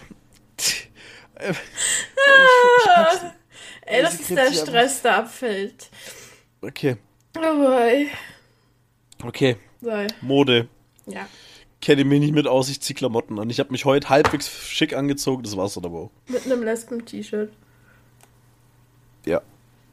[2.18, 3.34] Ah.
[3.82, 5.90] Ey, das ist der Stress, der abfällt.
[6.62, 6.98] Okay.
[7.38, 8.10] Oh boy.
[9.24, 9.58] Okay.
[9.82, 10.68] So, Mode.
[11.88, 13.50] Kenne mich nicht mit aus, ich zieh Klamotten an.
[13.50, 16.12] Ich habe mich heute halbwegs schick angezogen, das war's dann aber auch.
[16.28, 17.50] Mit einem Lesben-T-Shirt.
[19.26, 19.42] Ja.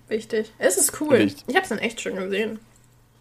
[0.09, 0.53] Wichtig.
[0.59, 1.15] Es ist cool.
[1.15, 1.45] Richtig.
[1.47, 2.59] Ich hab's dann echt schon gesehen.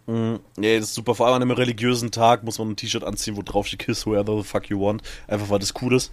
[0.08, 0.40] Mhm.
[0.58, 1.14] Ja, das ist super.
[1.14, 4.06] Vor allem an einem religiösen Tag muss man ein T-Shirt anziehen, wo drauf steht Kiss
[4.06, 5.02] whoever the fuck you want.
[5.28, 6.10] Einfach weil das cool ist.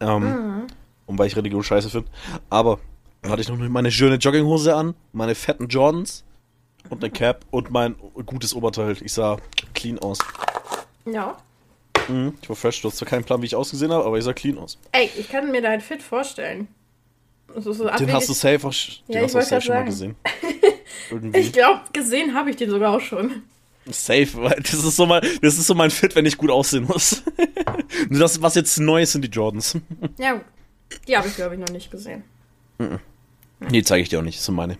[0.00, 0.66] Ähm,
[1.04, 2.08] Und weil ich Religion scheiße finde.
[2.48, 2.80] Aber
[3.20, 6.24] dann hatte ich noch meine schöne Jogginghose an, meine fetten Jordans
[6.88, 8.96] und eine Cap und mein gutes Oberteil.
[9.02, 9.36] Ich sah
[9.74, 10.20] clean aus.
[11.04, 11.36] Ja.
[12.08, 12.34] Mhm.
[12.40, 12.80] Ich war fresh.
[12.82, 14.78] Du hast zwar keinen Plan, wie ich ausgesehen habe, aber ich sah clean aus.
[14.92, 16.68] Ey, ich kann mir dein Fit vorstellen.
[17.56, 18.74] So, so Den hast du safe, auch,
[19.08, 20.16] den Ja, hast du safe schon mal gesehen.
[21.10, 21.38] Irgendwie.
[21.38, 23.42] Ich glaube, gesehen habe ich den sogar auch schon.
[23.86, 26.84] Safe, weil das ist so mein, das ist so mein Fit, wenn ich gut aussehen
[26.84, 27.22] muss.
[28.10, 29.78] Nur das, was jetzt neu ist, sind die Jordans.
[30.18, 30.40] Ja.
[31.06, 32.24] Die habe ich, glaube ich, noch nicht gesehen.
[33.60, 34.78] Nee, zeige ich dir auch nicht, das sind meine.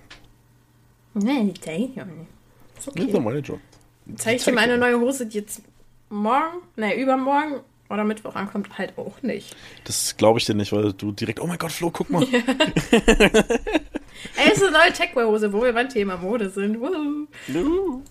[1.12, 2.28] Nee, die zeige ich auch nicht.
[2.78, 3.20] Ist Das sind okay.
[3.20, 3.62] meine Jordans.
[4.16, 5.60] Zeige ich dir meine neue Hose, die jetzt
[6.10, 9.56] morgen, ne, übermorgen oder Mittwoch ankommt, halt auch nicht.
[9.84, 12.22] Das glaube ich dir nicht, weil du direkt, oh mein Gott, Flo, guck mal.
[12.32, 12.38] Ey,
[14.46, 16.80] es ist eine neue Techwear-Hose, wo wir beim Thema Mode sind.
[16.80, 18.02] Woo.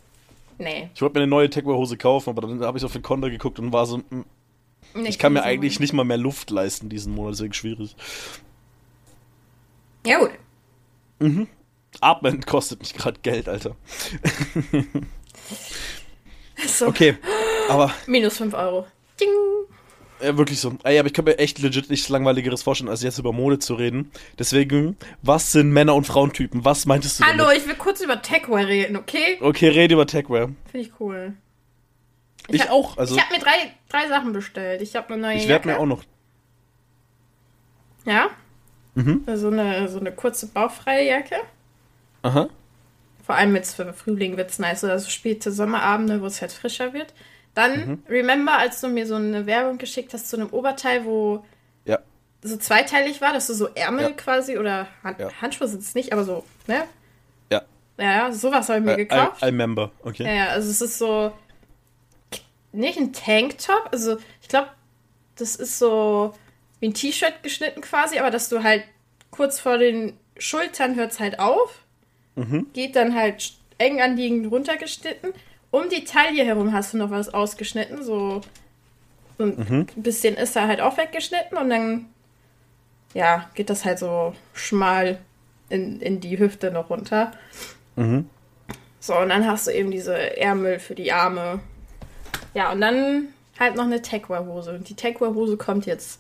[0.58, 0.90] Nee.
[0.96, 3.60] Ich wollte mir eine neue Techwear-Hose kaufen, aber dann habe ich auf den Konter geguckt
[3.60, 4.26] und war so, mm,
[4.96, 5.84] nee ich kann mir eigentlich Hose.
[5.84, 7.96] nicht mal mehr Luft leisten diesen Monat, deswegen schwierig.
[10.06, 10.32] Ja, gut.
[12.02, 13.76] Atmen kostet mich gerade Geld, Alter.
[16.66, 17.16] So, Okay,
[17.70, 18.88] aber minus 5 Euro.
[19.20, 19.30] Ding.
[20.22, 20.76] Ja, wirklich so.
[20.84, 23.76] Ey, aber ich kann mir echt legit nichts Langweiligeres vorstellen, als jetzt über Mode zu
[23.76, 24.12] reden.
[24.40, 26.66] Deswegen, was sind Männer- und Frauentypen?
[26.66, 27.58] Was meintest du Hallo, damit?
[27.60, 29.38] ich will kurz über Techwear reden, okay?
[29.42, 30.50] Okay, rede über Techwear.
[30.72, 31.34] Finde ich cool.
[32.48, 32.98] Ich, hab- auch.
[32.98, 34.82] Also, ich habe mir drei, drei Sachen bestellt.
[34.82, 36.04] Ich habe eine neue ich werde mir auch noch.
[38.06, 38.30] Ja.
[38.96, 39.24] Mhm.
[39.36, 41.36] So eine, so eine kurze bauchfreie Jacke.
[42.24, 42.50] Aha.
[43.24, 46.54] Vor allem jetzt für Frühling wird es nice oder so späte Sommerabende, wo es halt
[46.54, 47.14] frischer wird.
[47.58, 48.04] Dann, mhm.
[48.08, 51.44] remember, als du mir so eine Werbung geschickt hast zu einem Oberteil, wo
[51.86, 51.98] ja.
[52.44, 54.12] so zweiteilig war, dass du so Ärmel ja.
[54.12, 55.32] quasi oder Hand ja.
[55.42, 56.84] Handschuhe sind es nicht, aber so, ne?
[57.52, 57.64] Ja.
[57.98, 59.42] Ja, sowas habe ich mir I, gekauft.
[59.42, 60.36] I, I member, okay.
[60.38, 61.34] Ja, also es ist so
[62.74, 64.68] nicht ein Tanktop, also ich glaube,
[65.36, 66.36] das ist so
[66.80, 68.84] wie ein T-Shirt geschnitten quasi, aber dass du halt
[69.32, 71.80] kurz vor den Schultern hört es halt auf,
[72.36, 72.68] mhm.
[72.74, 75.34] geht dann halt eng anliegend runtergeschnitten.
[75.78, 78.42] Um die Taille herum hast du noch was ausgeschnitten, so,
[79.38, 79.56] so ein
[79.96, 80.02] mhm.
[80.02, 82.06] bisschen ist da halt auch weggeschnitten und dann,
[83.14, 85.20] ja, geht das halt so schmal
[85.70, 87.32] in, in die Hüfte noch runter.
[87.96, 88.28] Mhm.
[89.00, 91.60] So, und dann hast du eben diese Ärmel für die Arme.
[92.56, 93.28] Ja, und dann
[93.60, 94.74] halt noch eine Techwear-Hose.
[94.74, 96.20] Und die Techwear-Hose kommt jetzt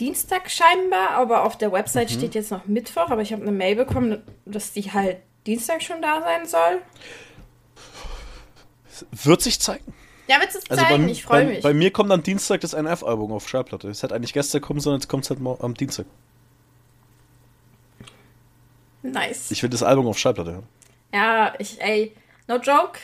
[0.00, 2.14] Dienstag scheinbar, aber auf der Website mhm.
[2.14, 3.10] steht jetzt noch Mittwoch.
[3.10, 6.80] Aber ich habe eine Mail bekommen, dass die halt Dienstag schon da sein soll.
[9.10, 9.92] Wird sich zeigen.
[10.28, 10.80] Ja, wird sich zeigen.
[10.80, 11.62] Also bei, ich freue mich.
[11.62, 13.88] Bei mir kommt dann Dienstag das NF-Album auf Schallplatte.
[13.88, 16.06] Es hätte eigentlich gestern kommen sollen, jetzt kommt es halt am Dienstag.
[19.02, 19.50] Nice.
[19.50, 20.68] Ich will das Album auf Schallplatte hören.
[21.14, 22.14] Ja, ich, ey,
[22.48, 22.98] no joke.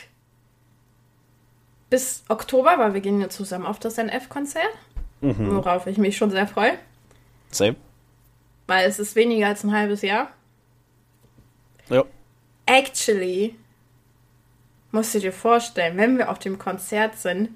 [1.89, 4.73] Bis Oktober, weil wir gehen ja zusammen auf das NF-Konzert.
[5.21, 5.55] Mhm.
[5.55, 6.77] Worauf ich mich schon sehr freue.
[7.51, 7.75] Same.
[8.67, 10.29] Weil es ist weniger als ein halbes Jahr.
[11.89, 12.03] Ja.
[12.65, 13.55] Actually,
[14.93, 17.49] musst du dir vorstellen, wenn wir auf dem Konzert sind,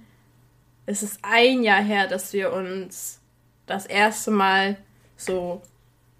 [0.87, 3.19] ist es ein Jahr her, dass wir uns
[3.67, 4.77] das erste Mal
[5.15, 5.61] so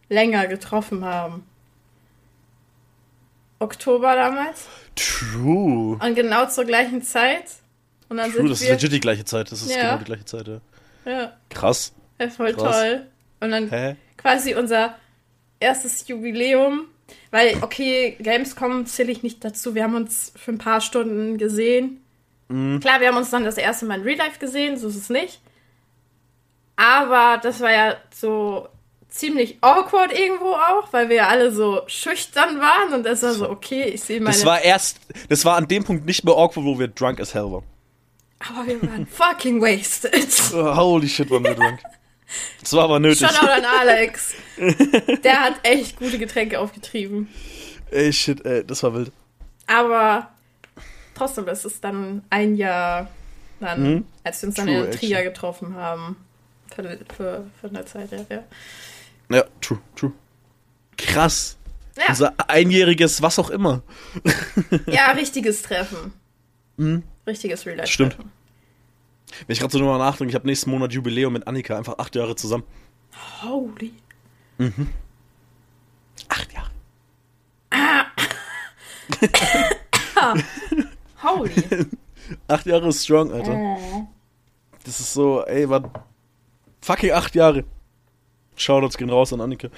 [0.09, 1.43] länger getroffen haben.
[3.59, 4.67] Oktober damals.
[4.95, 5.97] True.
[5.99, 7.45] Und genau zur gleichen Zeit.
[8.09, 9.51] Und dann True, sind das wir, ist legit die gleiche Zeit.
[9.51, 9.81] Das ist ja.
[9.81, 10.61] genau die gleiche Zeit, ja.
[11.05, 11.37] Ja.
[11.49, 11.93] Krass.
[12.19, 12.75] Ja, voll Krass.
[12.75, 13.07] toll.
[13.39, 13.95] Und dann Hä?
[14.17, 14.95] quasi unser
[15.59, 16.85] erstes Jubiläum.
[17.31, 19.75] Weil, okay, Gamescom zähle ich nicht dazu.
[19.75, 22.01] Wir haben uns für ein paar Stunden gesehen.
[22.49, 22.79] Mhm.
[22.79, 25.09] Klar, wir haben uns dann das erste Mal in Real Life gesehen, so ist es
[25.09, 25.41] nicht.
[26.75, 28.69] Aber das war ja so
[29.09, 33.49] ziemlich awkward irgendwo auch, weil wir ja alle so schüchtern waren und das war so,
[33.49, 34.35] okay, ich sehe meine...
[34.35, 37.33] Das war erst, das war an dem Punkt nicht mehr awkward, wo wir drunk as
[37.33, 37.63] hell waren.
[38.39, 40.27] Aber wir waren fucking wasted.
[40.53, 41.79] Oh, holy shit, waren wir drunk.
[42.61, 43.27] Das war aber nötig.
[43.27, 44.33] Shoutout an Alex.
[45.23, 47.29] Der hat echt gute Getränke aufgetrieben.
[47.91, 49.11] Ey, shit, ey, das war wild.
[49.67, 50.29] Aber
[51.15, 53.09] trotzdem, es ist dann ein Jahr
[53.59, 54.05] dann, mhm.
[54.23, 56.17] als wir uns dann in Trier getroffen haben.
[56.75, 56.83] Für,
[57.15, 58.25] für, für eine Zeit, ja.
[58.29, 58.43] ja.
[59.29, 60.11] Ja, true, true.
[60.97, 61.57] Krass.
[61.97, 62.03] Ja.
[62.09, 63.81] Unser einjähriges was auch immer.
[64.85, 66.13] ja, richtiges Treffen.
[66.77, 67.03] Mhm.
[67.25, 67.91] Richtiges Real Life.
[67.91, 68.17] Stimmt.
[69.45, 72.15] Wenn ich gerade so drüber nachdenke, ich habe nächsten Monat Jubiläum mit Annika, einfach acht
[72.15, 72.63] Jahre zusammen.
[73.41, 73.93] Holy.
[74.57, 74.89] Mhm.
[76.29, 76.71] Acht Jahre.
[77.69, 78.05] Ah.
[81.23, 81.51] Holy.
[82.47, 83.53] acht Jahre ist strong, Alter.
[83.53, 84.07] Oh.
[84.83, 85.91] Das ist so, ey, war
[86.81, 87.63] fucking acht Jahre.
[88.55, 89.69] Shoutouts gehen raus an Annika.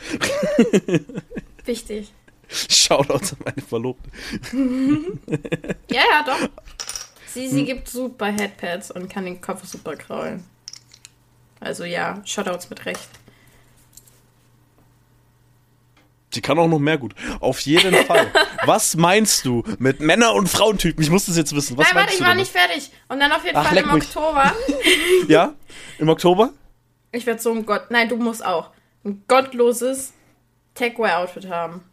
[1.66, 2.14] Wichtig.
[2.48, 4.10] Shoutouts an meine Verlobte.
[5.92, 6.50] ja, ja, doch.
[7.34, 7.66] Sie, sie hm.
[7.66, 10.44] gibt super Headpads und kann den Kopf super kraulen.
[11.60, 13.10] Also ja, Shoutouts mit Recht.
[16.32, 17.16] Sie kann auch noch mehr gut.
[17.40, 18.32] Auf jeden Fall.
[18.66, 21.04] Was meinst du mit Männer- und Frauentypen?
[21.04, 21.78] Ich muss das jetzt wissen.
[21.78, 22.92] Was Nein, warte, ich war nicht fertig.
[23.08, 24.04] Und dann auf jeden Ach, Fall im mich.
[24.16, 24.54] Oktober.
[25.28, 25.54] ja?
[25.98, 26.52] Im Oktober?
[27.12, 27.90] Ich werde so ein Gott.
[27.90, 28.70] Nein, du musst auch.
[29.04, 30.14] Ein gottloses
[30.76, 31.84] Techwear-Outfit haben.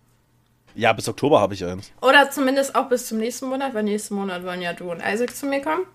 [0.77, 1.91] Ja, bis Oktober habe ich eins.
[2.03, 5.35] Oder zumindest auch bis zum nächsten Monat, weil nächsten Monat wollen ja du und Isaac
[5.35, 5.87] zu mir kommen.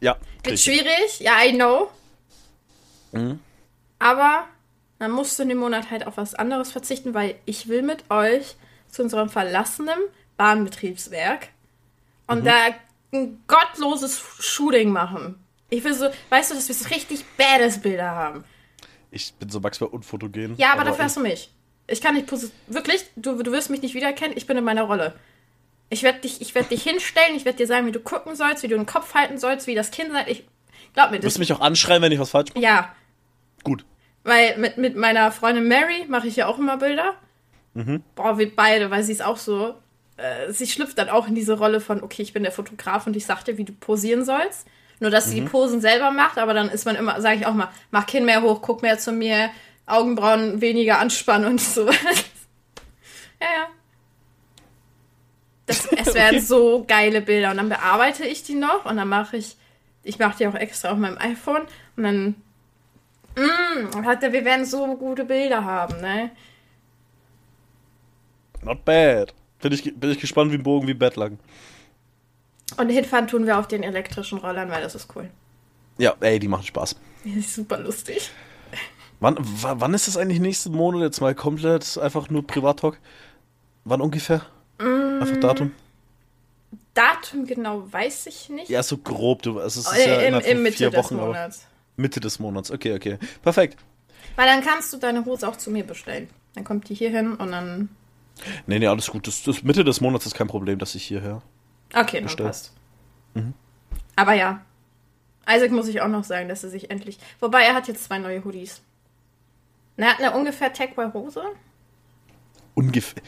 [0.00, 0.16] Ja.
[0.42, 1.90] Wird schwierig, ja, I know.
[3.12, 3.40] Mhm.
[3.98, 4.44] Aber
[4.98, 8.10] dann musst du in dem Monat halt auf was anderes verzichten, weil ich will mit
[8.10, 8.56] euch
[8.88, 9.98] zu unserem verlassenen
[10.36, 11.48] Bahnbetriebswerk
[12.26, 12.44] und mhm.
[12.44, 12.54] da
[13.12, 15.42] ein gottloses Shooting machen.
[15.70, 18.44] Ich will so, weißt du, dass wir so richtig badass Bilder haben.
[19.10, 20.54] Ich bin so maximal unfotogen.
[20.58, 21.50] Ja, aber, aber dafür hast du mich.
[21.86, 22.30] Ich kann nicht
[22.66, 25.14] wirklich, du, du wirst mich nicht wiedererkennen, ich bin in meiner Rolle.
[25.90, 28.68] Ich werde dich, werd dich hinstellen, ich werde dir sagen, wie du gucken sollst, wie
[28.68, 30.28] du den Kopf halten sollst, wie das Kind seid.
[30.28, 30.44] Ich
[30.94, 31.22] glaub mir, das.
[31.22, 32.64] Du wirst mich auch anschreien, wenn ich was falsch mache?
[32.64, 32.94] Ja.
[33.62, 33.84] Gut.
[34.22, 37.14] Weil mit, mit meiner Freundin Mary mache ich ja auch immer Bilder.
[37.74, 38.02] Mhm.
[38.14, 39.74] Boah, wir beide, weil sie ist auch so.
[40.16, 43.16] Äh, sie schlüpft dann auch in diese Rolle von, okay, ich bin der Fotograf und
[43.16, 44.66] ich sag dir, wie du posieren sollst.
[45.00, 45.44] Nur, dass sie mhm.
[45.44, 48.24] die Posen selber macht, aber dann ist man immer, sage ich auch mal, mach Kinn
[48.24, 49.50] mehr hoch, guck mehr zu mir,
[49.86, 51.88] Augenbrauen weniger anspannen und so.
[53.40, 53.66] Ja, ja.
[55.66, 56.44] Das, es werden okay.
[56.46, 57.50] so geile Bilder.
[57.50, 59.56] Und dann bearbeite ich die noch und dann mache ich,
[60.02, 61.62] ich mache die auch extra auf meinem iPhone
[61.96, 62.34] und dann
[63.36, 66.30] Mm, hat er- wir werden so gute Bilder haben, ne?
[68.62, 69.34] Not bad.
[69.60, 71.38] Bin ich, bin ich gespannt wie ein Bogen wie Bettlaken.
[72.76, 75.28] Und hinfahren tun wir auf den elektrischen Rollern, weil das ist cool.
[75.98, 76.96] Ja, ey, die machen Spaß.
[77.24, 78.30] Das ist super lustig.
[79.24, 81.00] Wann, wa- wann ist das eigentlich nächsten Monat?
[81.00, 82.98] Jetzt mal komplett einfach nur Privat-Talk.
[83.84, 84.42] Wann ungefähr?
[84.78, 85.22] Mm.
[85.22, 85.72] Einfach Datum?
[86.92, 88.68] Datum genau weiß ich nicht.
[88.68, 89.40] Ja, so grob.
[89.40, 91.14] Du, also es ist Äh, ja Im, im Mitte vier des Wochen.
[91.14, 91.66] Aber Monats.
[91.96, 92.70] Mitte des Monats.
[92.70, 93.18] Okay, okay.
[93.40, 93.78] Perfekt.
[94.36, 96.28] Weil dann kannst du deine Hose auch zu mir bestellen.
[96.54, 97.88] Dann kommt die hier hin und dann.
[98.66, 99.26] Nee, nee, alles gut.
[99.26, 101.40] Das, das Mitte des Monats ist kein Problem, dass ich hierher.
[101.94, 102.44] Okay, dann Bestell.
[102.46, 102.72] passt.
[104.16, 104.60] Aber ja.
[105.48, 107.18] Isaac muss ich auch noch sagen, dass er sich endlich.
[107.40, 108.82] Wobei er hat jetzt zwei neue Hoodies.
[109.96, 111.42] Er hat eine ungefähr Takeaway-Hose.
[112.74, 113.22] Ungefähr.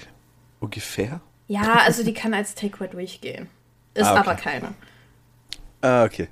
[0.61, 1.21] Ungefähr?
[1.49, 3.49] Ja, also die kann als Takeaway durchgehen.
[3.95, 4.21] Ist Ah, okay.
[4.21, 4.75] aber keine.
[5.81, 6.29] Ah, okay.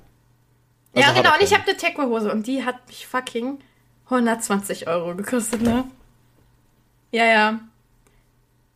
[0.93, 1.33] Also ja, genau.
[1.33, 3.59] Und ich habe eine Takeaway-Hose und die hat mich fucking
[4.05, 5.85] 120 Euro gekostet, ne?
[7.11, 7.59] Ja, ja.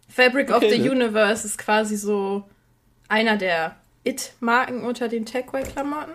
[0.07, 0.91] Fabric of Okay, the ne?
[0.91, 2.47] Universe ist quasi so
[3.09, 6.13] einer der It-Marken unter den Takeaway-Klamotten.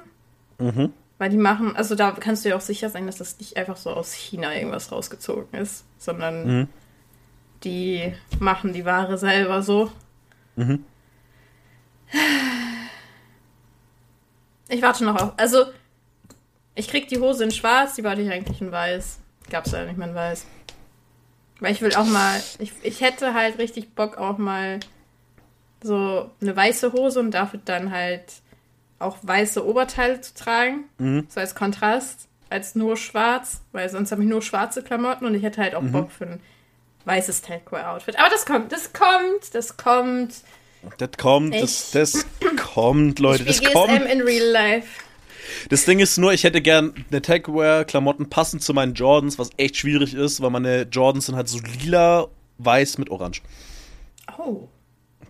[0.58, 0.92] Mhm.
[1.18, 3.76] Weil die machen, also da kannst du ja auch sicher sein, dass das nicht einfach
[3.76, 6.68] so aus China irgendwas rausgezogen ist, sondern Mhm.
[7.62, 9.90] die machen die Ware selber so.
[10.56, 10.84] Mhm.
[14.68, 15.32] Ich warte noch auf.
[15.36, 15.66] Also,
[16.74, 19.18] ich krieg die Hose in schwarz, die wollte ich eigentlich in weiß.
[19.50, 20.46] Gab's ja nicht mehr in weiß.
[21.60, 22.40] Weil ich will auch mal.
[22.58, 24.80] Ich, ich hätte halt richtig Bock auch mal
[25.82, 28.24] so eine weiße Hose und dafür dann halt
[28.98, 30.84] auch weiße Oberteile zu tragen.
[30.98, 31.26] Mhm.
[31.28, 35.42] So als Kontrast, als nur schwarz, weil sonst habe ich nur schwarze Klamotten und ich
[35.42, 35.92] hätte halt auch Mhm.
[35.92, 36.40] Bock für ein
[37.04, 38.18] weißes Takeaway-Outfit.
[38.18, 40.34] Aber das kommt, das kommt, das kommt.
[40.98, 42.26] Das kommt, das, das
[42.56, 43.92] kommt, Leute, das spiele kommt.
[43.92, 44.88] GSM in Real Life.
[45.70, 49.76] Das Ding ist nur, ich hätte gern eine Takewear-Klamotten passend zu meinen Jordans, was echt
[49.76, 52.28] schwierig ist, weil meine Jordans sind halt so lila,
[52.58, 53.42] weiß mit orange.
[54.38, 54.68] Oh.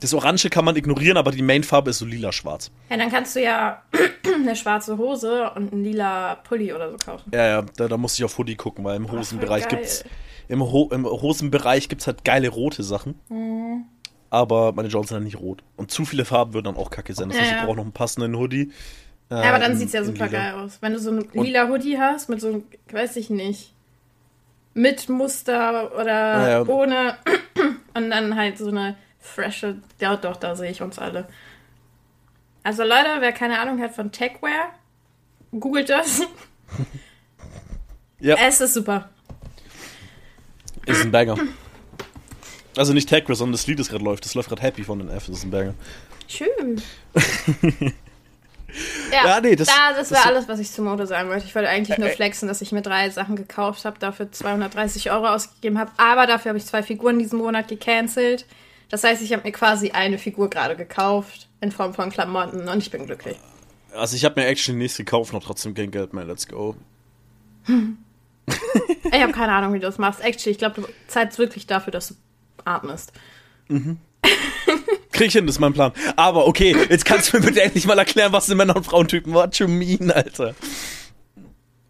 [0.05, 2.71] Das Orange kann man ignorieren, aber die Mainfarbe ist so lila-schwarz.
[2.91, 3.83] Ja, dann kannst du ja
[4.35, 7.31] eine schwarze Hose und einen lila Pulli oder so kaufen.
[7.35, 9.79] Ja, ja, da, da muss ich auf Hoodie gucken, weil im Hosenbereich geil.
[9.79, 10.05] gibt's
[10.49, 13.19] im, Ho im Hosenbereich gibt's halt geile rote Sachen.
[13.31, 13.85] Mhm.
[14.31, 15.63] Aber meine Jordans sind halt nicht rot.
[15.77, 17.29] Und zu viele Farben würden dann auch kacke sein.
[17.29, 17.65] Das Ja, heißt, ich ja.
[17.65, 18.73] brauche noch einen passenden Hoodie.
[19.31, 20.79] Äh, Ja, aber dann in- sieht's ja in super geil aus.
[20.83, 23.73] Wenn du so ein lila Hoodie hast mit so einem, weiß ich nicht,
[24.75, 26.67] mit Muster oder Ja, ja.
[26.67, 27.17] ohne
[27.95, 31.27] und dann halt so eine frische, ja doch, da sehe ich uns alle.
[32.63, 34.71] Also Leute, wer keine Ahnung hat von Techwear,
[35.59, 36.23] googelt das.
[38.21, 38.37] Ja.
[38.41, 39.11] Es ist super.
[40.87, 41.37] Ist ein Banger.
[42.75, 44.25] Also nicht Tech, sondern das Lied, das gerade läuft.
[44.25, 45.27] Das läuft gerade Happy von den F.
[45.27, 45.75] Das ist ein Banger.
[46.27, 46.81] Schön.
[49.13, 51.45] ja, Ja, nee, das- da, das das- war alles, was ich zur Mode sagen wollte.
[51.45, 55.29] Ich wollte eigentlich nur flexen, dass ich mir drei Sachen gekauft habe, dafür 230 Euro
[55.29, 55.91] ausgegeben habe.
[55.99, 58.47] Aber dafür habe ich zwei Figuren diesen Monat gecancelt.
[58.95, 62.79] Das heißt, ich habe mir quasi eine Figur gerade gekauft in Form von Klamotten und
[62.79, 63.37] ich bin glücklich.
[63.93, 66.25] Also ich habe mir actually nichts gekauft, noch trotzdem kein Geld mehr.
[66.25, 66.77] Let's go.
[67.67, 70.21] Ich habe keine Ahnung, wie du das machst.
[70.21, 72.15] Actually, ich glaube, du zahlst wirklich dafür, dass du
[72.65, 73.13] atmest.
[75.11, 75.91] Krieg ich hin, das ist mein Plan.
[76.15, 79.35] Aber okay, jetzt kannst du mir bitte endlich mal erklären, was sind Männer- und Frauentypen.
[79.35, 80.55] What you mean, Alter?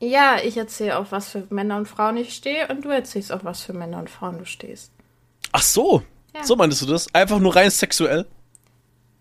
[0.01, 3.45] Ja, ich erzähle auf was für Männer und Frauen ich stehe und du erzählst auf
[3.45, 4.91] was für Männer und Frauen du stehst.
[5.53, 6.03] Ach so.
[6.35, 6.45] Ja.
[6.45, 7.13] So meintest du das?
[7.15, 8.27] Einfach nur rein sexuell?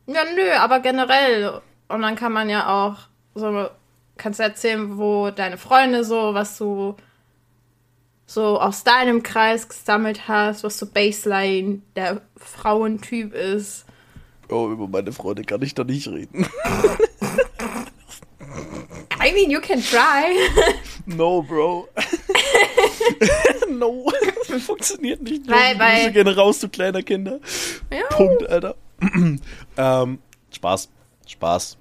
[0.08, 1.62] Ja, nö, aber generell.
[1.88, 2.98] Und dann kann man ja auch
[3.36, 3.70] so,
[4.18, 6.96] kannst du erzählen, wo deine Freunde so, was du
[8.26, 13.86] so aus deinem Kreis gesammelt hast, was so Baseline der Frauentyp ist.
[14.50, 16.48] Oh, über meine Freunde kann ich doch nicht reden.
[19.24, 20.36] I mean, you can try.
[21.06, 21.90] No, Bro.
[23.70, 24.12] no.
[24.60, 25.48] Funktioniert nicht.
[25.50, 27.40] Weil- weil- Grüße gerne raus, du kleiner Kinder.
[27.92, 28.16] ja.
[28.16, 28.76] Punkt, Alter.
[29.78, 30.20] ähm,
[30.52, 30.90] Spaß.
[31.28, 31.78] Spaß.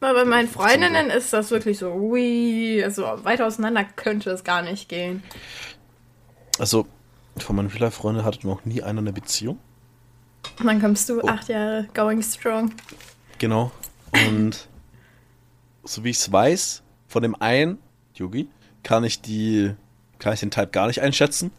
[0.00, 4.62] Aber bei meinen Freundinnen ist das wirklich so, ui, also weit auseinander könnte es gar
[4.62, 5.22] nicht gehen.
[6.58, 6.86] Also,
[7.38, 9.58] von meinen Real-Life-Freunden hatte noch nie einer eine Beziehung.
[10.60, 11.28] Und dann kommst du Oh.
[11.28, 12.72] acht Jahre going strong.
[13.38, 13.72] Genau.
[14.28, 14.68] Und
[15.82, 17.78] so wie ich es weiß, von dem einen,
[18.14, 18.48] Yugi,
[18.82, 19.72] kann ich die,
[20.18, 21.50] kann ich den Type gar nicht einschätzen.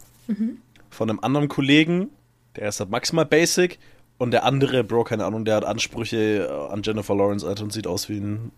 [0.90, 2.10] Von einem anderen Kollegen,
[2.56, 3.78] der ist halt maximal basic.
[4.18, 7.72] Und der andere, Bro, keine Ahnung, der hat Ansprüche äh, an Jennifer Lawrence, Alter, und
[7.72, 8.50] sieht aus wie ein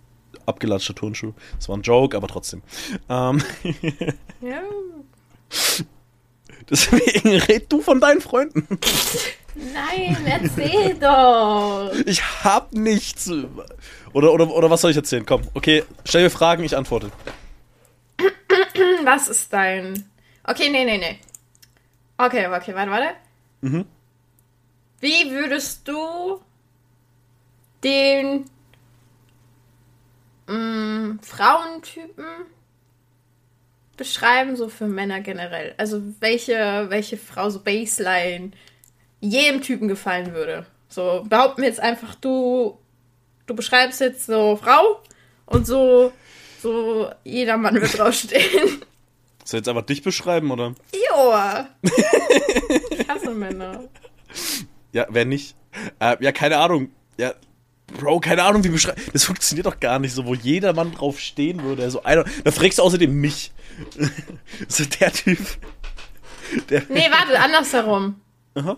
[0.46, 1.32] abgelatschter Turnschuh.
[1.56, 2.62] Das war ein Joke, aber trotzdem.
[3.10, 3.42] Ähm,
[4.40, 4.62] Ja.
[6.70, 8.66] deswegen red du von deinen Freunden.
[9.54, 11.92] Nein, erzähl doch.
[12.06, 13.30] Ich hab nichts.
[14.12, 15.26] Oder, oder, oder was soll ich erzählen?
[15.26, 17.10] Komm, okay, stell mir Fragen, ich antworte.
[19.04, 20.11] was ist dein.
[20.44, 21.18] Okay, nee, nee, nee.
[22.18, 23.14] Okay, okay, warte, warte.
[23.62, 23.87] Mhm.
[25.00, 26.40] Wie würdest du
[27.83, 28.44] den
[30.46, 32.26] mh, Frauentypen
[33.96, 35.74] beschreiben, so für Männer generell?
[35.78, 38.50] Also welche, welche Frau so Baseline
[39.20, 40.66] jedem Typen gefallen würde?
[40.88, 42.78] So, behaupten wir jetzt einfach, du,
[43.46, 45.00] du beschreibst jetzt so Frau
[45.46, 46.12] und so,
[46.61, 48.42] so jeder Mann wird draufstehen.
[49.44, 50.75] Soll ich jetzt einfach dich beschreiben, oder?
[50.92, 51.68] Joa.
[51.83, 53.85] ich hasse Männer.
[54.92, 55.57] Ja, wer nicht?
[55.99, 56.90] Äh, ja, keine Ahnung.
[57.16, 57.35] Ja,
[57.99, 59.01] Bro, keine Ahnung, wie beschreiben.
[59.12, 61.90] Das funktioniert doch gar nicht so, wo jeder Mann drauf stehen würde.
[61.90, 63.53] So einer, da fragst du außerdem mich.
[64.68, 65.38] so der Typ.
[66.68, 68.20] Der nee, warte, andersherum.
[68.55, 68.77] Aha.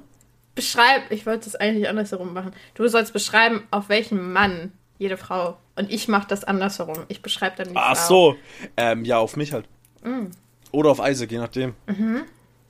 [0.54, 2.52] Beschreib, ich wollte es eigentlich andersherum machen.
[2.74, 5.58] Du sollst beschreiben, auf welchen Mann jede Frau.
[5.76, 7.04] Und ich mache das andersherum.
[7.08, 8.32] Ich beschreibe dann die Ach Frau.
[8.32, 8.36] so.
[8.76, 9.68] Ähm, ja, auf mich halt.
[10.02, 10.26] Mm.
[10.70, 11.74] Oder auf Isaac, je nachdem.
[11.86, 12.24] Mhm.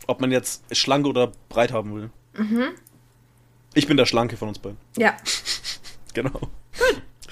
[0.06, 2.10] Ob man jetzt schlank oder breit haben will.
[3.74, 4.78] Ich bin der Schlanke von uns beiden.
[4.98, 5.16] Ja.
[6.14, 6.40] Genau.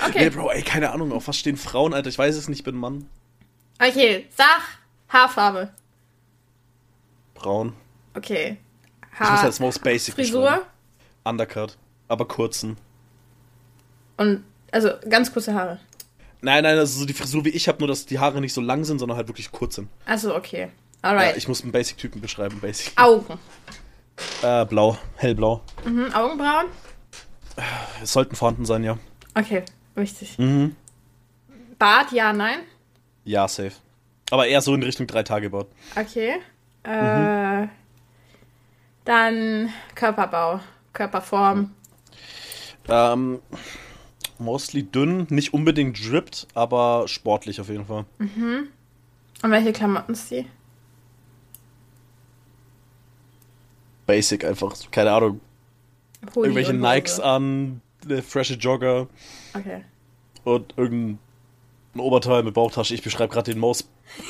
[0.02, 0.24] Okay.
[0.24, 2.08] Nee, Bro, ey, keine Ahnung, auf was stehen Frauen, Alter?
[2.08, 3.10] Ich weiß es nicht, ich bin ein Mann.
[3.78, 4.62] Okay, sag
[5.10, 5.70] Haarfarbe.
[7.34, 7.74] Braun.
[8.14, 8.56] Okay.
[9.12, 10.62] Ich muss als most basic Frisur.
[11.24, 11.76] Undercut.
[12.08, 12.78] Aber kurzen.
[14.16, 15.78] und also ganz kurze Haare.
[16.42, 18.61] Nein, nein, also so die Frisur wie ich habe, nur dass die Haare nicht so
[18.61, 19.88] lang sind, sondern halt wirklich kurz sind.
[20.06, 20.70] Also okay.
[21.02, 21.37] Ja, Alright.
[21.37, 22.92] ich muss einen Basic-Typen beschreiben, Basic.
[22.96, 23.38] Augen.
[24.42, 25.62] Äh, blau, hellblau.
[25.85, 26.66] Mhm, Augenbrauen.
[28.02, 28.98] Es sollten vorhanden sein, ja.
[29.35, 30.38] Okay, wichtig.
[30.38, 30.76] Mhm.
[31.78, 32.61] Bart, ja, nein.
[33.24, 33.72] Ja, safe.
[34.30, 35.68] Aber eher so in Richtung drei Tage Bart.
[35.96, 36.37] Okay.
[36.83, 37.68] Äh,
[39.04, 40.61] dann Körperbau,
[40.92, 41.74] Körperform.
[42.88, 43.40] Ähm,
[44.40, 48.05] mostly dünn, nicht unbedingt dripped, aber sportlich auf jeden Fall.
[48.18, 50.46] Und welche Klamotten ist die?
[54.07, 55.40] Basic einfach, keine Ahnung.
[56.35, 56.81] Hoodie Irgendwelche Hose.
[56.81, 59.07] Nikes an, eine frische Jogger
[59.55, 59.85] Okay.
[60.44, 61.18] und irgendein
[61.96, 62.94] Oberteil mit Bauchtasche.
[62.94, 63.88] Ich beschreibe gerade den most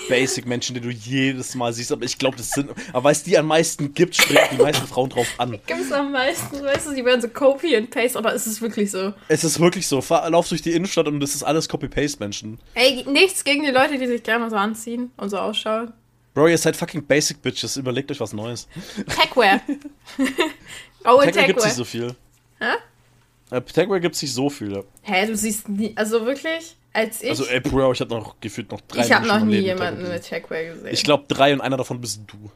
[0.08, 3.22] basic Menschen, den du jedes Mal siehst, aber ich glaube, das sind, aber weil es
[3.22, 5.52] die am meisten gibt, springen die meisten Frauen drauf an.
[5.66, 8.60] Gibt es am meisten, weißt du, die werden so Copy and Paste, aber ist es
[8.60, 9.12] wirklich so?
[9.28, 12.58] Es ist wirklich so, lauf durch die Innenstadt und es ist alles Copy-Paste-Menschen.
[12.74, 15.92] Ey, nichts gegen die Leute, die sich gerne so anziehen und so ausschauen.
[16.34, 18.68] Bro, ihr seid fucking basic Bitches, überlegt euch was Neues.
[19.08, 19.60] Techwear.
[21.04, 21.74] oh, Techwear gibt's nicht Techwear.
[21.74, 22.14] so viel.
[22.60, 23.56] Hä?
[23.56, 24.72] Äh, Techwear gibt's nicht so viel.
[24.72, 24.82] ja.
[25.02, 28.70] Hä, du siehst nie, also wirklich, als ich, Also, ey, Bro, ich hab noch gefühlt
[28.70, 30.88] noch drei ich habe noch nie Leben jemanden mit Techwear gesehen.
[30.90, 32.50] Ich glaube drei und einer davon bist du.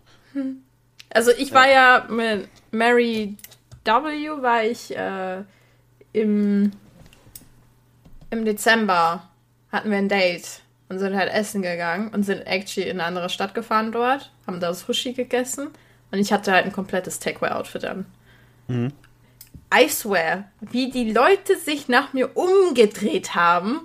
[1.11, 3.37] Also ich war ja mit Mary
[3.85, 4.43] W.
[4.43, 5.45] war ich äh,
[6.13, 6.73] im,
[8.31, 9.29] im Dezember
[9.71, 13.29] hatten wir ein Date und sind halt essen gegangen und sind actually in eine andere
[13.29, 15.69] Stadt gefahren dort, haben da Sushi gegessen
[16.11, 18.07] und ich hatte halt ein komplettes Techwear-Outfit an.
[18.69, 23.81] I swear, wie die Leute sich nach mir umgedreht haben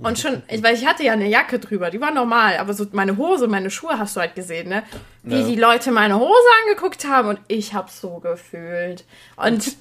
[0.00, 2.86] und schon, ich, weil ich hatte ja eine Jacke drüber, die war normal, aber so
[2.92, 4.82] meine Hose, meine Schuhe hast du halt gesehen, ne?
[5.22, 5.46] Wie Ja.
[5.46, 9.04] die Leute meine Hose angeguckt haben und ich hab's so gefühlt.
[9.36, 9.76] Und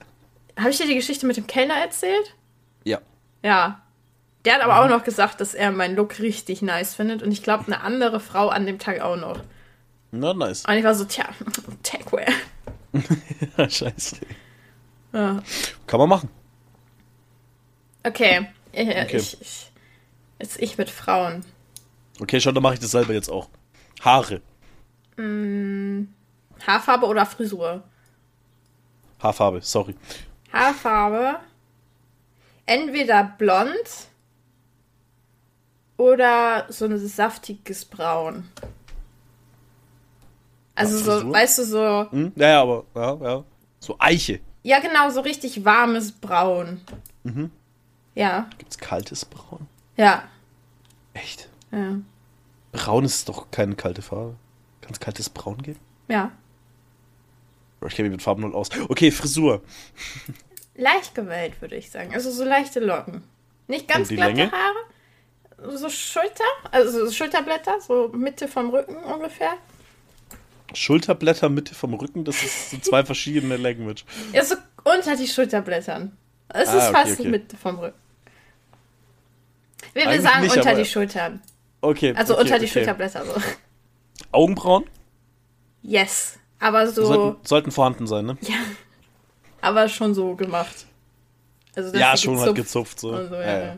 [0.58, 2.34] habe ich dir die Geschichte mit dem Kellner erzählt?
[2.84, 2.98] Ja.
[3.42, 3.80] Ja.
[4.44, 7.42] Der hat aber auch noch gesagt, dass er meinen Look richtig nice findet und ich
[7.42, 9.40] glaube eine andere Frau an dem Tag auch noch.
[10.12, 10.64] Na, nice.
[10.66, 11.24] Und ich war so, tja,
[11.82, 12.28] Techwear.
[13.68, 14.16] Scheiße.
[15.12, 15.42] Ja.
[15.88, 16.28] Kann man machen.
[18.04, 18.48] Okay.
[18.76, 19.16] Ich, Okay.
[19.16, 19.72] Ich, ich,
[20.38, 21.44] jetzt ich mit Frauen.
[22.20, 23.48] Okay, schon, dann mache ich das selber jetzt auch.
[24.02, 24.42] Haare.
[26.66, 27.82] Haarfarbe oder Frisur?
[29.22, 29.94] Haarfarbe, sorry.
[30.52, 31.40] Haarfarbe.
[32.66, 34.08] Entweder blond
[35.96, 38.48] oder so ein saftiges Braun.
[40.74, 42.10] Also Ja, so, weißt du, so.
[42.10, 42.32] Hm?
[42.36, 43.44] Ja, ja, aber, ja, ja.
[43.78, 44.40] So Eiche.
[44.62, 46.82] Ja, genau, so richtig warmes Braun.
[47.22, 47.50] Mhm.
[48.16, 49.68] Ja, Gibt's kaltes Braun?
[49.96, 50.24] ja,
[51.14, 51.48] Echt?
[51.70, 51.98] ja.
[52.72, 54.34] Braun ist doch keine kalte Farbe.
[54.80, 55.78] Kann es kaltes Braun geben?
[56.08, 56.32] Ja.
[57.86, 58.68] Ich kenne mich mit Farben null aus.
[58.88, 59.62] Okay, Frisur.
[60.74, 62.12] Leicht gewellt, würde ich sagen.
[62.14, 63.22] Also so leichte Locken.
[63.68, 64.50] Nicht ganz glatte Länge?
[64.50, 65.76] Haare.
[65.78, 69.54] So Schulter, also so Schulterblätter, so Mitte vom Rücken ungefähr.
[70.74, 74.04] Schulterblätter Mitte vom Rücken, das ist so zwei verschiedene Language.
[74.32, 76.16] Ja, so unter die Schulterblättern.
[76.48, 77.28] Es Ah, ist okay, fast okay.
[77.30, 77.98] Mitte vom Rücken.
[79.96, 81.40] Wir, wir sagen nicht, unter aber- die Schultern.
[81.80, 82.14] Okay.
[82.16, 82.72] Also okay, unter die okay.
[82.74, 83.40] Schulterblätter so.
[84.32, 84.84] Augenbrauen
[85.82, 86.38] Yes.
[86.58, 87.04] Aber so.
[87.06, 88.36] sollten, sollten vorhanden sein, ne?
[88.40, 88.56] Ja.
[89.60, 90.86] Aber schon so gemacht.
[91.74, 93.26] Also Ja, schon halt gezupft gezupft so.
[93.28, 93.76] so, ja, Ja, ja.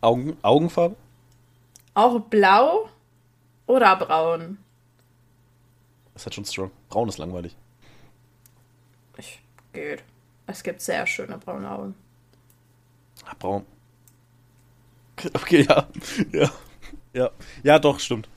[0.00, 0.96] Augen, Augenfarbe?
[1.94, 2.88] Auch blau
[3.66, 4.58] oder braun.
[6.12, 6.70] Das ist halt schon strong.
[6.88, 7.56] Braun ist langweilig.
[9.16, 9.40] Ich,
[9.72, 10.02] geht.
[10.46, 11.94] Es gibt sehr schöne braune Augen.
[13.26, 13.64] Ah, braun.
[15.32, 15.86] Okay, ja.
[16.32, 16.50] Ja.
[17.12, 17.30] Ja.
[17.62, 18.28] Ja, doch, stimmt.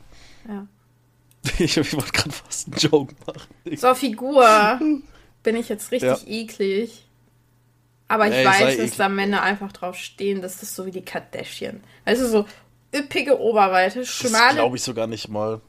[0.48, 0.68] Ja.
[1.60, 3.78] Ich, ich wollte gerade fast einen Joke machen.
[3.78, 4.80] So, Figur
[5.44, 6.18] bin ich jetzt richtig Ja.
[6.28, 7.06] eklig.
[8.10, 10.42] Aber ich Ey, weiß, dass da Männer einfach drauf stehen.
[10.42, 11.82] Das ist so wie die Kardashian.
[12.06, 12.46] Also so
[12.94, 15.62] üppige Oberweite, Das schmale, glaube ich sogar nicht mal.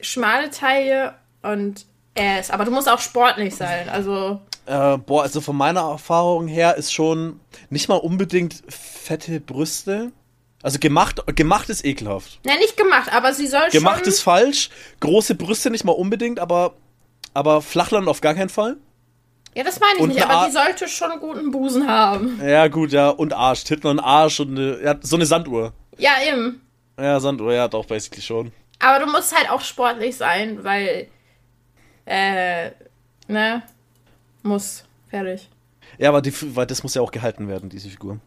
[0.00, 1.86] schmale Taille und
[2.18, 2.50] Ass.
[2.50, 3.88] Aber du musst auch sportlich sein.
[3.88, 7.40] Also, Äh, boah, also von meiner Erfahrung her ist schon
[7.70, 10.12] nicht mal unbedingt fette Brüste.
[10.62, 12.40] Also gemacht, gemacht ist ekelhaft.
[12.44, 14.08] na, nicht gemacht, aber sie soll Gemacht schon...
[14.08, 14.70] ist falsch.
[14.98, 16.74] Große Brüste nicht mal unbedingt, aber,
[17.34, 18.76] aber Flachland auf gar keinen Fall.
[19.54, 22.40] Ja, das meine ich Und nicht, aber Ar- die sollte schon einen guten Busen haben.
[22.44, 23.10] Ja, gut, ja.
[23.10, 23.64] Und Arsch.
[23.64, 25.72] Titten und Arsch und eine, ja, so eine Sanduhr.
[25.96, 26.60] Ja, eben.
[26.98, 28.52] Ja, Sanduhr, ja, doch, basically schon.
[28.80, 31.08] Aber du musst halt auch sportlich sein, weil,
[32.04, 32.70] äh,
[33.28, 33.62] ne,
[34.46, 34.84] muss.
[35.08, 35.48] Fertig.
[35.98, 38.18] Ja, aber die, weil das muss ja auch gehalten werden, diese Figur.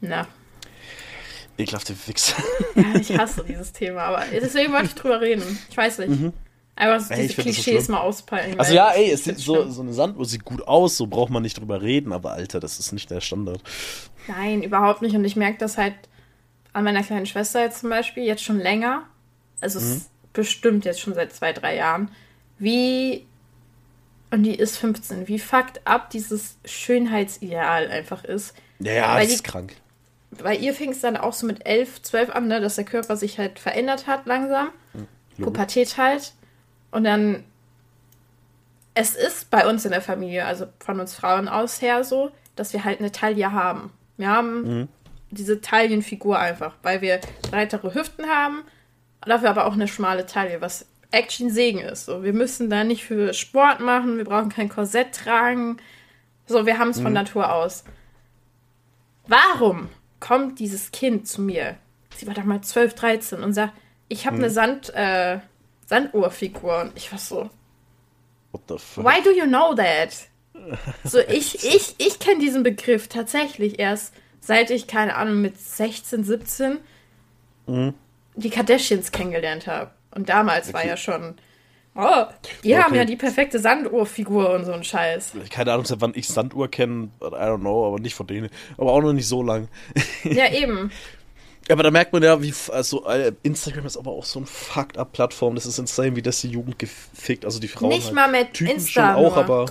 [0.00, 0.26] Na.
[1.58, 2.36] Ekelhafte Wichser.
[2.74, 5.58] Ja, ich hasse dieses Thema, aber deswegen wollte ich drüber reden.
[5.70, 6.10] Ich weiß nicht.
[6.78, 7.12] Einfach Mhm.
[7.14, 7.96] Ey, diese so Klischees schlimm.
[7.96, 8.58] mal auspeilen.
[8.60, 11.42] Also ja, ey, es sieht so, so eine Sanduhr sieht gut aus, so braucht man
[11.42, 13.62] nicht drüber reden, aber Alter, das ist nicht der Standard.
[14.28, 15.16] Nein, überhaupt nicht.
[15.16, 15.94] Und ich merke das halt
[16.74, 19.04] an meiner kleinen Schwester jetzt zum Beispiel, jetzt schon länger.
[19.62, 20.02] Also es Mhm.
[20.34, 22.10] bestimmt jetzt schon seit zwei, drei Jahren.
[22.58, 23.24] Wie,
[24.36, 28.54] und die ist 15, wie fucked up dieses Schönheitsideal einfach ist.
[28.80, 29.74] Ja, das die- ist krank.
[30.42, 33.16] Bei ihr fing es dann auch so mit 11, 12 an, ne, dass der Körper
[33.16, 34.68] sich halt verändert hat langsam.
[35.40, 36.34] Pubertät halt.
[36.90, 37.44] Und dann,
[38.92, 42.74] es ist bei uns in der Familie, also von uns Frauen aus her so, dass
[42.74, 43.90] wir halt eine Taille haben.
[44.18, 44.88] Wir haben
[45.30, 47.20] diese Taillenfigur einfach, weil wir
[47.50, 48.62] breitere Hüften haben,
[49.22, 52.06] dafür aber auch eine schmale Taille, was Action Segen ist.
[52.06, 55.78] So, wir müssen da nicht für Sport machen, wir brauchen kein Korsett tragen.
[56.46, 57.84] So, wir haben es von Natur aus.
[59.26, 59.88] Warum
[60.20, 61.76] kommt dieses Kind zu mir?
[62.16, 63.72] Sie war damals 12, 13 und sagt,
[64.08, 65.40] ich habe eine Sand, äh,
[65.86, 66.82] Sanduhrfigur.
[66.82, 67.50] Und ich war so,
[68.52, 69.04] What the fuck?
[69.04, 70.28] why do you know that?
[71.04, 76.24] So, ich, ich, ich kenne diesen Begriff tatsächlich erst seit ich, keine Ahnung, mit 16,
[76.24, 76.78] 17
[78.36, 79.90] die Kardashians kennengelernt habe.
[80.16, 80.88] Und damals war Okay.
[80.88, 81.34] ja schon,
[81.94, 82.24] oh,
[82.64, 82.96] die haben Okay.
[82.96, 85.32] ja die perfekte Sanduhrfigur und so ein Scheiß.
[85.50, 88.48] Keine Ahnung, seit wann ich Sanduhr kenne, I don't know, aber nicht von denen.
[88.78, 89.68] Aber auch noch nicht so lang.
[90.24, 90.90] Ja, eben.
[91.68, 94.96] Aber da merkt man ja, wie, also äh, Instagram ist aber auch so ein fucked
[94.98, 95.54] up Plattform.
[95.56, 97.88] Das ist insane, wie das die Jugend gefickt, also die Frauen.
[97.88, 98.14] Nicht halt.
[98.14, 99.44] mal mit Typen Insta schon auch, nur.
[99.44, 99.66] aber.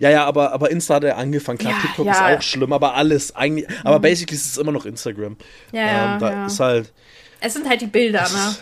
[0.00, 1.58] Ja, ja, aber, aber Insta hat ja angefangen.
[1.58, 2.12] Klar, Ja, TikTok ja.
[2.30, 3.68] ist auch schlimm, aber alles eigentlich.
[3.84, 5.36] Aber basically ist es immer noch Instagram.
[5.70, 6.46] Ja, ja, Ähm, da ja.
[6.46, 6.92] ist halt.
[7.40, 8.56] Es sind halt die Bilder, ne?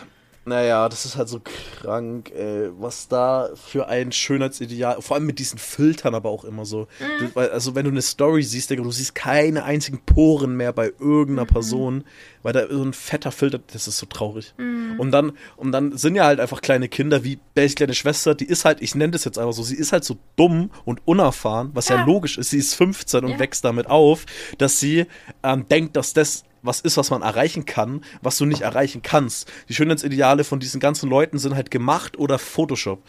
[0.47, 5.39] Naja, das ist halt so krank, ey, was da für ein Schönheitsideal, vor allem mit
[5.39, 6.87] diesen Filtern aber auch immer so.
[7.01, 7.17] Mhm.
[7.19, 10.71] Du, weil, also wenn du eine Story siehst, Digga, du siehst keine einzigen Poren mehr
[10.71, 11.47] bei irgendeiner Mhm.
[11.53, 12.03] Person,
[12.43, 14.53] weil da so ein fetter Filter, das ist so traurig.
[14.57, 14.95] Mhm.
[14.97, 18.45] Und dann, und dann sind ja halt einfach kleine Kinder, wie Bells kleine Schwester, die
[18.45, 21.71] ist halt, ich nenne das jetzt einfach so, sie ist halt so dumm und unerfahren,
[21.73, 22.05] was ja, Ja.
[22.05, 23.39] logisch ist, sie ist 15 und Ja.
[23.39, 24.25] wächst damit auf,
[24.59, 25.07] dass sie
[25.43, 29.51] ähm, denkt, dass das was ist, was man erreichen kann, was du nicht erreichen kannst.
[29.69, 33.01] Die Schönheitsideale von diesen ganzen Leuten sind halt gemacht oder Photoshop.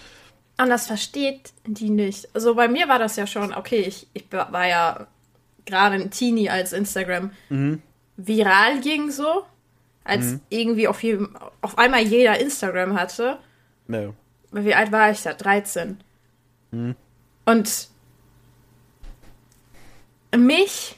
[0.60, 2.28] Und das versteht die nicht.
[2.34, 5.06] Also bei mir war das ja schon, okay, ich, ich war ja
[5.66, 7.30] gerade ein Teenie, als Instagram
[8.16, 9.44] viral ging so.
[10.04, 13.38] Als irgendwie auf, jedem, auf einmal jeder Instagram hatte.
[13.86, 14.14] Ne.
[14.52, 15.34] Wie alt war ich da?
[15.34, 15.98] 13.
[17.44, 17.88] Und
[20.34, 20.96] mich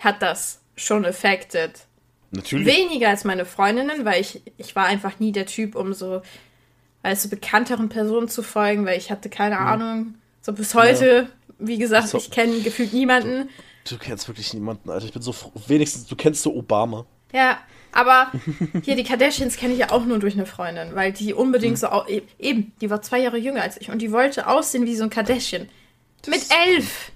[0.00, 1.86] hat das schon affected.
[2.30, 2.66] Natürlich.
[2.66, 6.20] Weniger als meine Freundinnen, weil ich, ich war einfach nie der Typ, um so,
[7.02, 10.14] weißt du, bekannteren Personen zu folgen, weil ich hatte keine Ahnung.
[10.42, 12.18] So bis heute, wie gesagt, So.
[12.18, 13.48] ich kenne gefühlt niemanden.
[13.88, 15.06] Du kennst wirklich niemanden, Alter.
[15.06, 15.52] Ich bin so froh.
[15.66, 17.06] Wenigstens, du kennst so Obama.
[17.32, 17.58] Ja,
[17.92, 18.30] aber
[18.82, 21.88] hier die Kardashians kenne ich ja auch nur durch eine Freundin, weil die unbedingt so,
[21.88, 24.94] au- e- eben, die war zwei Jahre jünger als ich und die wollte aussehen wie
[24.96, 25.68] so ein Kardashian.
[26.26, 27.12] Mit elf,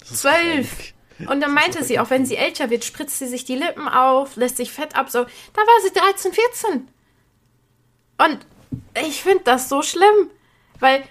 [0.00, 0.76] Das zwölf.
[0.76, 0.94] krank.
[1.28, 4.36] Und dann meinte sie, auch wenn sie älter wird, spritzt sie sich die Lippen auf,
[4.36, 5.10] lässt sich Fett ab.
[5.10, 6.88] So, da war sie 13, 14.
[8.18, 8.38] Und
[9.06, 10.30] ich finde das so schlimm,
[10.78, 11.02] weil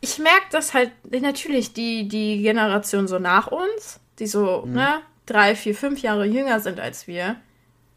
[0.00, 5.54] ich merke das halt natürlich die, die Generation so nach uns, die so, ne, drei,
[5.54, 7.36] vier, fünf Jahre jünger sind als wir,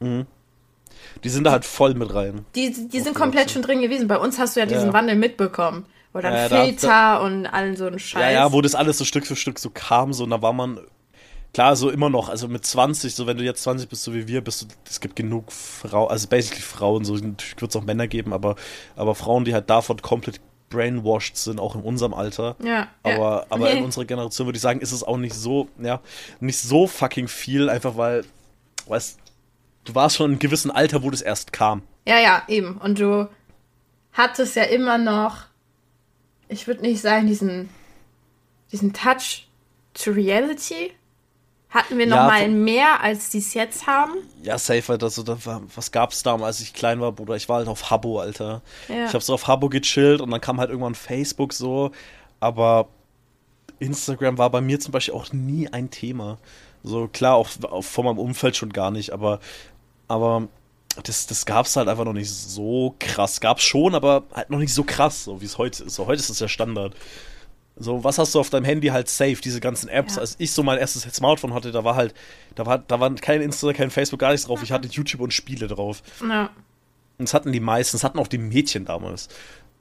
[0.01, 2.45] Die sind da halt voll mit rein.
[2.55, 4.07] die, die sind komplett schon drin gewesen.
[4.07, 4.93] Bei uns hast du ja diesen Ja.
[4.93, 5.85] Wandel mitbekommen.
[6.13, 8.21] Oder Ja, da- Filter und allen so ein Scheiß.
[8.21, 10.53] Ja, ja, wo das alles so Stück für Stück so kam, so, und da war
[10.53, 10.79] man
[11.53, 14.27] klar, so immer noch, also mit 20, so wenn du jetzt 20 bist, so wie
[14.27, 17.83] wir, bist du, es gibt genug Frauen, also basically Frauen, so natürlich wird es auch
[17.83, 18.55] Männer geben, aber,
[18.95, 22.55] aber Frauen, die halt davon komplett brainwashed sind, auch in unserem Alter.
[22.63, 22.87] Ja.
[23.03, 23.45] Aber, ja.
[23.49, 23.77] aber Nee.
[23.77, 26.01] in unserer Generation würde ich sagen, ist es auch nicht so, ja,
[26.39, 28.25] nicht so fucking viel, einfach weil,
[28.87, 29.19] weißt
[29.85, 31.83] du warst schon in einem gewissen Alter, wo das erst kam.
[32.07, 32.77] Ja, ja, eben.
[32.77, 33.29] Und du
[34.13, 35.45] hattest ja immer noch,
[36.47, 37.69] ich würde nicht sagen, diesen,
[38.71, 39.47] diesen Touch
[39.93, 40.91] to Reality.
[41.73, 44.13] Hatten wir noch Ja, mehr, als die es jetzt haben.
[44.43, 47.35] Ja, safe, halt, also, da war, was gab's damals, als ich klein war, Bruder?
[47.35, 48.61] Ich war halt auf Habbo, Alter.
[48.87, 49.07] Ja.
[49.07, 51.91] Ich habe so auf Habbo gechillt und dann kam halt irgendwann Facebook so,
[52.39, 52.89] aber
[53.79, 56.37] Instagram war bei mir zum Beispiel auch nie ein Thema.
[56.83, 59.39] So klar, auch, auch von meinem Umfeld schon gar nicht, aber,
[60.07, 60.47] aber
[61.03, 63.41] das, das gab's halt einfach noch nicht so krass.
[63.41, 65.95] Gab's schon, aber halt noch nicht so krass, so wie es heute ist.
[65.95, 66.93] So, heute ist es ja Standard.
[67.75, 70.15] So, was hast du auf deinem Handy halt safe, diese ganzen Apps?
[70.15, 70.21] Ja.
[70.21, 72.13] Als ich so mein erstes Smartphone hatte, da war halt,
[72.55, 74.61] da war, da waren kein Insta, kein Facebook, gar nichts drauf.
[74.61, 76.03] Ich hatte YouTube und Spiele drauf.
[76.21, 76.51] Ja.
[77.17, 79.29] Und das hatten die meisten, das hatten auch die Mädchen damals.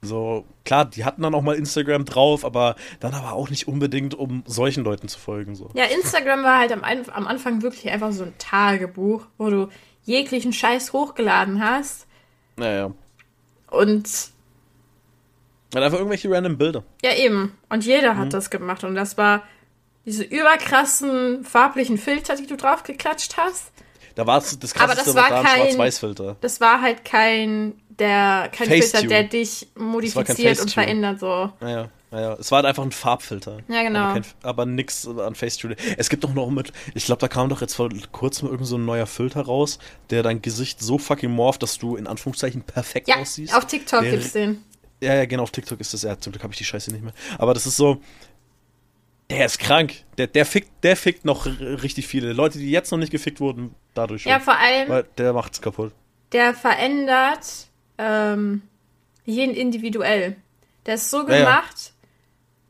[0.01, 4.13] So, klar, die hatten dann auch mal Instagram drauf, aber dann aber auch nicht unbedingt,
[4.15, 5.55] um solchen Leuten zu folgen.
[5.55, 5.69] So.
[5.75, 9.69] Ja, Instagram war halt am, am Anfang wirklich einfach so ein Tagebuch, wo du
[10.03, 12.07] jeglichen Scheiß hochgeladen hast.
[12.57, 12.91] Naja.
[13.69, 14.32] Und
[15.73, 16.83] Halt einfach irgendwelche random Bilder.
[17.03, 17.57] ja, eben.
[17.69, 18.17] Und jeder Mhm.
[18.19, 18.83] hat das gemacht.
[18.83, 19.43] Und das war
[20.05, 23.71] diese überkrassen farblichen Filter, die du draufgeklatscht hast.
[24.15, 26.35] Da war das krasseste Aber das war kein- Schwarz-Weiß-Filter.
[26.41, 28.67] Das war halt kein, der, kein.
[28.67, 31.51] Filter, der dich modifiziert und verändert, so.
[31.61, 32.37] Naja, naja.
[32.39, 33.59] Es war halt einfach ein Farbfilter.
[33.69, 33.99] Ja, genau.
[34.01, 35.75] Aber, kein, aber nix an Facetune.
[35.97, 38.77] Es gibt doch noch mit, ich glaube, da kam doch jetzt vor kurzem irgend so
[38.77, 39.79] ein neuer Filter raus,
[40.11, 43.55] der dein Gesicht so fucking morpht, dass du in Anführungszeichen perfekt Ja, aussiehst.
[43.55, 44.63] auf TikTok Der- gibt's den.
[45.03, 46.01] Ja, ja, genau, auf TikTok ist das.
[46.03, 47.13] Ja, zum Glück habe ich die Scheiße nicht mehr.
[47.37, 48.01] Aber das ist so.
[49.29, 49.93] Der ist krank.
[50.17, 52.33] Der, der, fickt, der fickt noch richtig viele.
[52.33, 54.31] Leute, die jetzt noch nicht gefickt wurden, dadurch schon.
[54.31, 55.91] Ja, vor allem, Weil der macht's kaputt.
[56.33, 58.61] der verändert ähm,
[59.25, 60.35] jeden individuell.
[60.85, 61.39] Der ist so Ja, ja.
[61.45, 61.93] gemacht,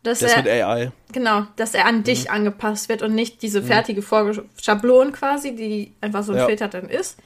[0.04, 0.92] dass Der ist er mit AI.
[1.12, 2.04] genau, dass er an Mhm.
[2.04, 6.44] dich angepasst wird und nicht diese fertige Vorge Schablon quasi, die einfach so ein Ja.
[6.44, 6.48] Mhm.
[6.50, 7.18] Filter dann ist,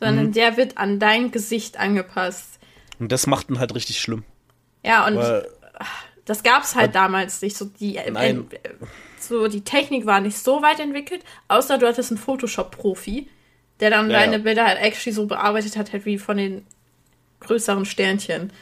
[0.00, 2.58] sondern der wird an dein Gesicht angepasst.
[2.98, 4.24] Und das macht ihn halt richtig schlimm.
[4.84, 5.48] Ja, und Weil,
[6.24, 7.56] das gab's halt damals nicht.
[7.56, 8.46] So die, äh, Nein.
[8.50, 8.68] äh,
[9.20, 13.28] so die Technik war nicht so weit entwickelt, außer du hattest einen Photoshop-Profi,
[13.80, 14.42] der dann Ja, deine ja.
[14.42, 16.66] Bilder halt actually so bearbeitet hat, halt wie von den
[17.40, 18.52] größeren Sternchen.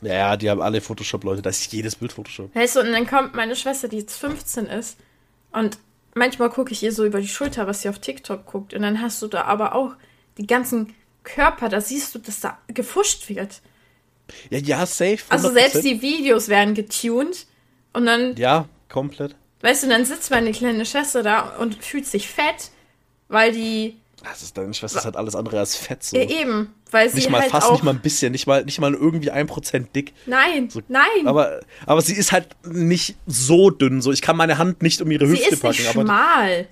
[0.00, 1.42] ja, ja, die haben alle Photoshop-Leute.
[1.42, 2.54] Da ist jedes Bild Photoshop.
[2.54, 4.96] Weißt du, und dann kommt meine Schwester, die jetzt 15 ist,
[5.52, 5.78] und
[6.14, 9.00] manchmal gucke ich ihr so über die Schulter, was sie auf TikTok guckt, und dann
[9.00, 9.94] hast du da aber auch
[10.38, 10.94] die ganzen
[11.24, 13.60] Körper, da siehst du, dass da gefuscht wird.
[14.50, 15.18] Ja, ja, safe.
[15.28, 15.52] Also 100%.
[15.52, 17.46] selbst die Videos werden getuned,
[17.96, 19.34] und dann Ja, komplett.
[19.62, 22.70] Weißt du, dann sitzt meine kleine Schwester da und fühlt sich fett,
[23.28, 23.96] weil die.
[24.22, 26.02] Das ist, deine Schwester ist halt alles andere als fett.
[26.02, 26.16] So.
[26.16, 26.74] Ja, eben.
[26.90, 29.30] Weil sie nicht mal halt fast, nicht mal ein bisschen, nicht mal, nicht mal irgendwie
[29.30, 30.12] ein Prozent dick.
[30.26, 31.26] nein, So, nein.
[31.26, 34.02] Aber, aber sie ist halt nicht so dünn.
[34.02, 35.78] So, ich kann meine Hand nicht um ihre sie Hüfte ist packen.
[35.78, 36.68] nicht aber, schmal.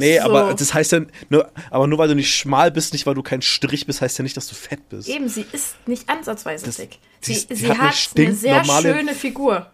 [0.00, 0.24] Nee, so.
[0.24, 3.22] aber das heißt ja, nur, aber nur weil du nicht schmal bist, nicht weil du
[3.22, 5.08] kein Strich bist, heißt ja nicht, dass du fett bist.
[5.08, 6.98] Eben, sie ist nicht ansatzweise Das- dick.
[7.20, 9.70] sie Sie, sie hat hat, eine eine sehr schöne Figur.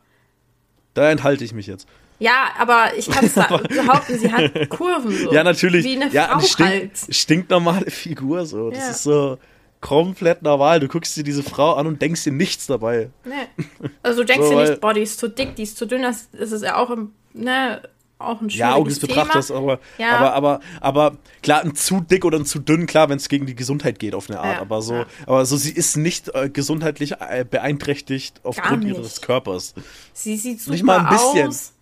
[0.94, 1.86] Da enthalte ich mich jetzt.
[2.18, 5.32] Ja, aber ich kann es behaupten, sie hat Kurven so.
[5.32, 5.84] Ja, natürlich.
[5.84, 6.90] Wie eine ja, Frau eine stink, halt.
[7.10, 8.70] stinknormale Figur so.
[8.70, 8.90] Das Ja.
[8.90, 9.38] ist so
[9.82, 10.80] komplett normal.
[10.80, 13.10] Du guckst dir diese Frau an und denkst dir nichts dabei.
[13.24, 13.90] Nee.
[14.02, 16.00] Also du denkst So, dir nicht, boah, die ist zu dick, die ist zu dünn,
[16.02, 17.82] das ist ja auch, im, ne,
[18.18, 19.22] auch ein Ja, schwieriges des Thema.
[19.24, 20.16] Betrachters, aber, Ja.
[20.16, 23.44] aber, aber, aber klar, ein zu dick oder ein zu dünn, klar, wenn es gegen
[23.46, 24.54] die Gesundheit geht auf eine Art.
[24.56, 25.06] Ja, aber so, ja.
[25.26, 29.74] aber so, sie ist nicht äh, gesundheitlich äh, beeinträchtigt aufgrund ihres Körpers.
[30.14, 31.48] Sie sieht super Nicht mal ein bisschen.
[31.48, 31.72] aus.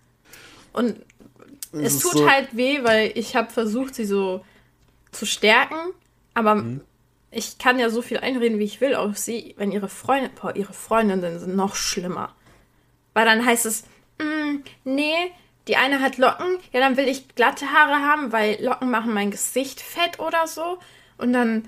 [0.73, 0.95] Und
[1.71, 4.43] es ist tut so- halt weh, weil ich habe versucht, sie so
[5.11, 5.77] zu stärken,
[6.33, 6.81] aber Mhm.
[7.31, 10.53] ich kann ja so viel einreden, wie ich will auf sie, wenn ihre Freunde, boah,
[10.53, 12.33] ihre Freundinnen sind noch schlimmer.
[13.13, 13.83] Weil dann heißt es,
[14.19, 15.13] "Mm, nee,
[15.67, 19.31] die eine hat Locken, ja, dann will ich glatte Haare haben, weil Locken machen mein
[19.31, 20.77] Gesicht fett oder so.
[21.17, 21.67] Und dann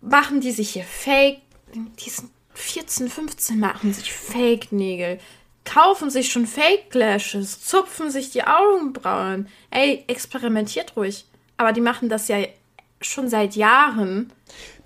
[0.00, 1.40] machen die sich hier Fake,
[1.74, 5.18] die sind 14, 15, machen sich Fake-Nägel,
[5.64, 9.48] kaufen sich schon Fake-Lashes, zupfen sich die Augenbrauen.
[9.70, 11.26] Ey, experimentiert ruhig.
[11.56, 12.38] Aber die machen das ja
[13.00, 14.32] schon seit Jahren.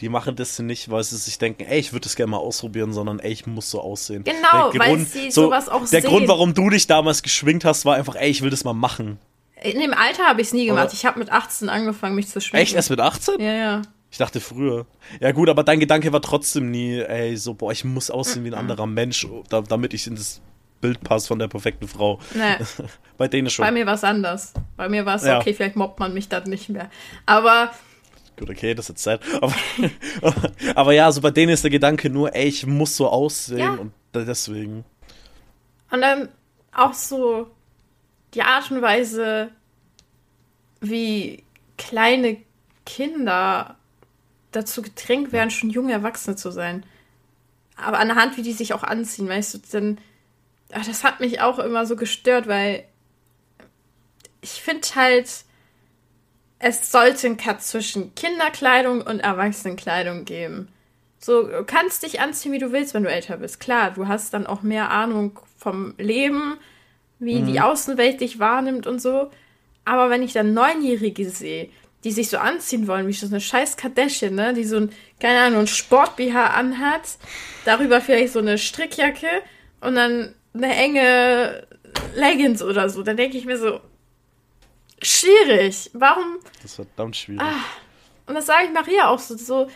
[0.01, 2.93] Die machen das nicht, weil sie sich denken, ey, ich würde das gerne mal ausprobieren,
[2.93, 4.25] sondern ey, ich muss so aussehen.
[4.25, 6.05] Genau, Der weil sie sowas auch Der sehen.
[6.11, 9.19] Grund, warum du dich damals geschwingt hast, war einfach, ey, ich will das mal machen.
[9.63, 10.87] In dem Alter habe ich es nie gemacht.
[10.87, 12.63] Aber- Ich habe mit 18 angefangen, mich zu schminken.
[12.65, 12.75] Echt?
[12.75, 13.41] Erst mit 18?
[13.41, 13.83] Ja, ja.
[14.11, 14.85] Ich dachte früher.
[15.21, 18.49] Ja gut, aber dein Gedanke war trotzdem nie, ey, so, boah, ich muss aussehen wie
[18.49, 20.43] ein anderer Mensch, da, damit ich in das
[20.83, 22.19] Bild passe von der perfekten Frau.
[22.35, 22.57] Nee,
[23.17, 23.65] Bei denen schon.
[23.65, 24.53] bei mir war es anders.
[24.77, 25.39] Bei mir war es ja.
[25.39, 26.91] okay, vielleicht mobbt man mich dann nicht mehr.
[27.25, 27.71] Aber.
[28.39, 29.21] Gut, okay, das ist jetzt Zeit.
[29.41, 29.55] Aber,
[30.75, 33.75] aber ja, so bei denen ist der Gedanke nur, ey, ich muss so aussehen ja.
[33.75, 34.85] und deswegen.
[35.91, 36.29] Und dann
[36.73, 37.51] auch so
[38.35, 39.51] die Art und Weise,
[40.81, 41.45] wie
[41.77, 42.39] kleine
[42.87, 43.77] Kinder
[44.53, 46.85] dazu gedrängt werden, schon junge Erwachsene zu sein.
[47.77, 49.99] Aber anhand, wie die sich auch anziehen, weißt du, denn
[50.73, 52.85] ach, das hat mich auch immer so gestört, weil
[54.41, 55.45] ich finde halt,
[56.63, 60.69] es sollte einen Cut zwischen Kinderkleidung und Erwachsenenkleidung geben.
[61.19, 63.59] So, du kannst dich anziehen, wie du willst, wenn du älter bist.
[63.59, 66.57] Klar, du hast dann auch mehr Ahnung vom Leben,
[67.19, 67.47] wie mhm.
[67.47, 69.29] die Außenwelt dich wahrnimmt und so.
[69.85, 71.69] Aber wenn ich dann Neunjährige sehe,
[72.05, 74.55] die sich so anziehen wollen, wie so eine scheiß Kardashian, ne?
[74.55, 77.19] Die so ein, keine Ahnung, ein Sport-BH anhat,
[77.65, 79.29] darüber vielleicht so eine Strickjacke
[79.81, 81.67] und dann eine enge
[82.15, 83.03] Leggings oder so.
[83.03, 83.81] Dann denke ich mir so,
[85.03, 85.91] schwierig.
[85.93, 86.39] Warum?
[86.57, 87.43] Das ist verdammt schwierig.
[87.43, 87.65] Ah,
[88.27, 89.69] und das sage ich Maria auch so, so,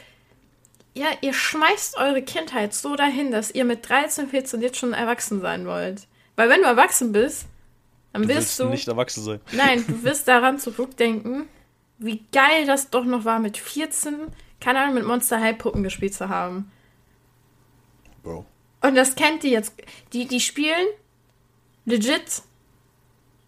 [0.95, 5.41] ja, ihr schmeißt eure Kindheit so dahin, dass ihr mit 13, 14 jetzt schon erwachsen
[5.41, 6.07] sein wollt.
[6.37, 7.47] Weil wenn du erwachsen bist,
[8.13, 9.41] dann du wirst du nicht erwachsen sein.
[9.53, 11.49] Nein, du wirst daran zurückdenken,
[11.99, 14.29] wie geil das doch noch war, mit 14,
[14.61, 16.71] keine Ahnung, mit Monster High Puppen gespielt zu haben.
[18.23, 18.47] Bro.
[18.81, 19.75] Und das kennt die jetzt.
[20.13, 20.87] Die, die spielen
[21.85, 22.43] legit,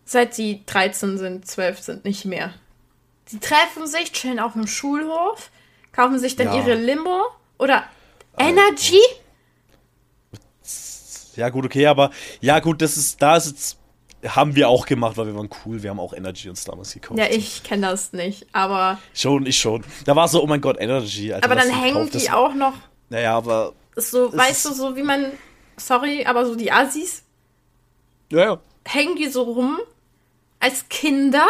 [0.09, 2.55] seit sie 13 sind, 12 sind, nicht mehr.
[3.31, 5.51] Die treffen sich, chillen auf dem Schulhof,
[5.93, 6.57] kaufen sich dann ja.
[6.57, 7.27] ihre Limo
[7.59, 7.85] oder
[8.39, 9.01] Energy.
[11.37, 13.79] Ja, gut, okay, aber ja, gut, das ist, da ist jetzt
[14.27, 15.81] haben wir auch gemacht, weil wir waren cool.
[15.81, 17.21] Wir haben auch Energy uns damals gekauft.
[17.21, 18.99] Ja, ich kenne das nicht, aber.
[19.15, 19.85] Schon, ich schon.
[20.07, 21.33] Da war so, oh mein Gott, Energy.
[21.33, 22.75] Alter, aber dann hängen die auch noch.
[23.11, 23.75] Naja, aber.
[23.95, 25.27] So, weißt du, so wie man.
[25.77, 27.23] Sorry, aber so die Assis.
[28.33, 28.61] Ja, ja.
[28.85, 29.79] Hängen die so rum
[30.61, 31.47] als Kinder.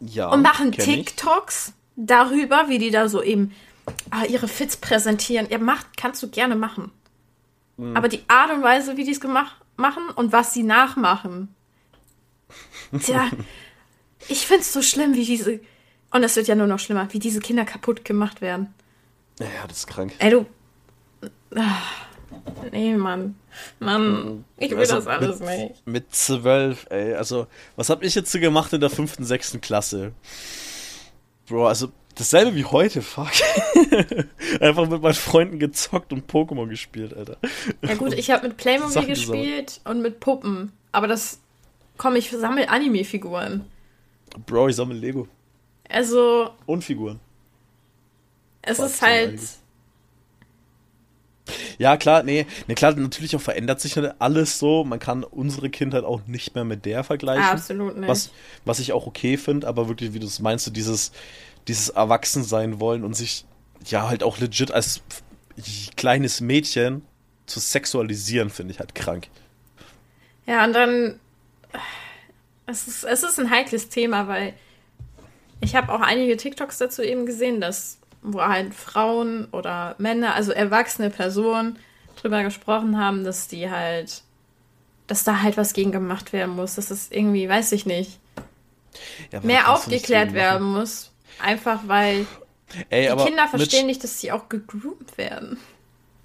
[0.00, 0.28] Ja.
[0.30, 1.74] Und machen TikToks ich.
[1.96, 3.52] darüber, wie die da so eben
[4.10, 5.48] ah, ihre Fits präsentieren.
[5.50, 6.90] Ja, macht, kannst du gerne machen.
[7.76, 7.96] Mhm.
[7.96, 11.54] Aber die Art und Weise, wie die es gemacht machen und was sie nachmachen.
[13.02, 13.30] Tja,
[14.28, 15.60] ich find's so schlimm, wie diese.
[16.12, 18.74] Und es wird ja nur noch schlimmer, wie diese Kinder kaputt gemacht werden.
[19.38, 20.12] Ja, das ist krank.
[20.18, 20.46] Ey, du.
[21.54, 21.92] Ach,
[22.72, 23.36] nee, Mann.
[23.78, 25.86] Mann, ich will also das alles mit, nicht.
[25.86, 27.14] Mit zwölf, ey.
[27.14, 30.12] Also, was hab ich jetzt so gemacht in der fünften, sechsten Klasse?
[31.46, 33.30] Bro, also dasselbe wie heute, fuck.
[34.60, 37.38] Einfach mit meinen Freunden gezockt und Pokémon gespielt, Alter.
[37.82, 40.72] Ja gut, ich habe mit Playmobil gespielt und mit Puppen.
[40.92, 41.40] Aber das,
[41.96, 43.64] komm, ich sammle Anime-Figuren.
[44.46, 45.26] Bro, ich sammle Lego.
[45.88, 46.50] Also.
[46.66, 47.18] Und Figuren.
[48.62, 49.40] Es Fast ist halt.
[51.78, 54.84] Ja, klar, nee, nee, klar, natürlich auch verändert sich alles so.
[54.84, 57.44] Man kann unsere Kindheit auch nicht mehr mit der vergleichen.
[57.44, 58.08] Absolut nicht.
[58.08, 58.30] Was,
[58.64, 61.12] was ich auch okay finde, aber wirklich, wie du es meinst, so dieses,
[61.68, 63.44] dieses Erwachsensein wollen und sich
[63.86, 65.02] ja halt auch legit als
[65.96, 67.02] kleines Mädchen
[67.46, 69.28] zu sexualisieren, finde ich halt krank.
[70.46, 71.20] Ja, und dann
[72.70, 74.54] es ist, es ist ein heikles Thema, weil
[75.60, 80.52] ich habe auch einige TikToks dazu eben gesehen, dass wo halt Frauen oder Männer, also
[80.52, 81.78] erwachsene Personen
[82.16, 84.22] drüber gesprochen haben, dass die halt,
[85.06, 88.18] dass da halt was gegen gemacht werden muss, dass es irgendwie, weiß ich nicht,
[89.32, 91.10] ja, mehr aufgeklärt werden muss,
[91.40, 92.26] Einfach weil
[92.88, 95.58] Ey, die Kinder verstehen nicht, dass sie auch gegroomt werden.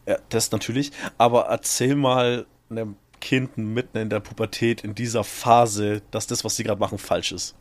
[0.06, 0.92] Ja, das natürlich.
[1.18, 6.56] Aber erzähl mal einem Kind mitten in der Pubertät, in dieser Phase, dass das, was
[6.56, 7.56] sie gerade machen, falsch ist.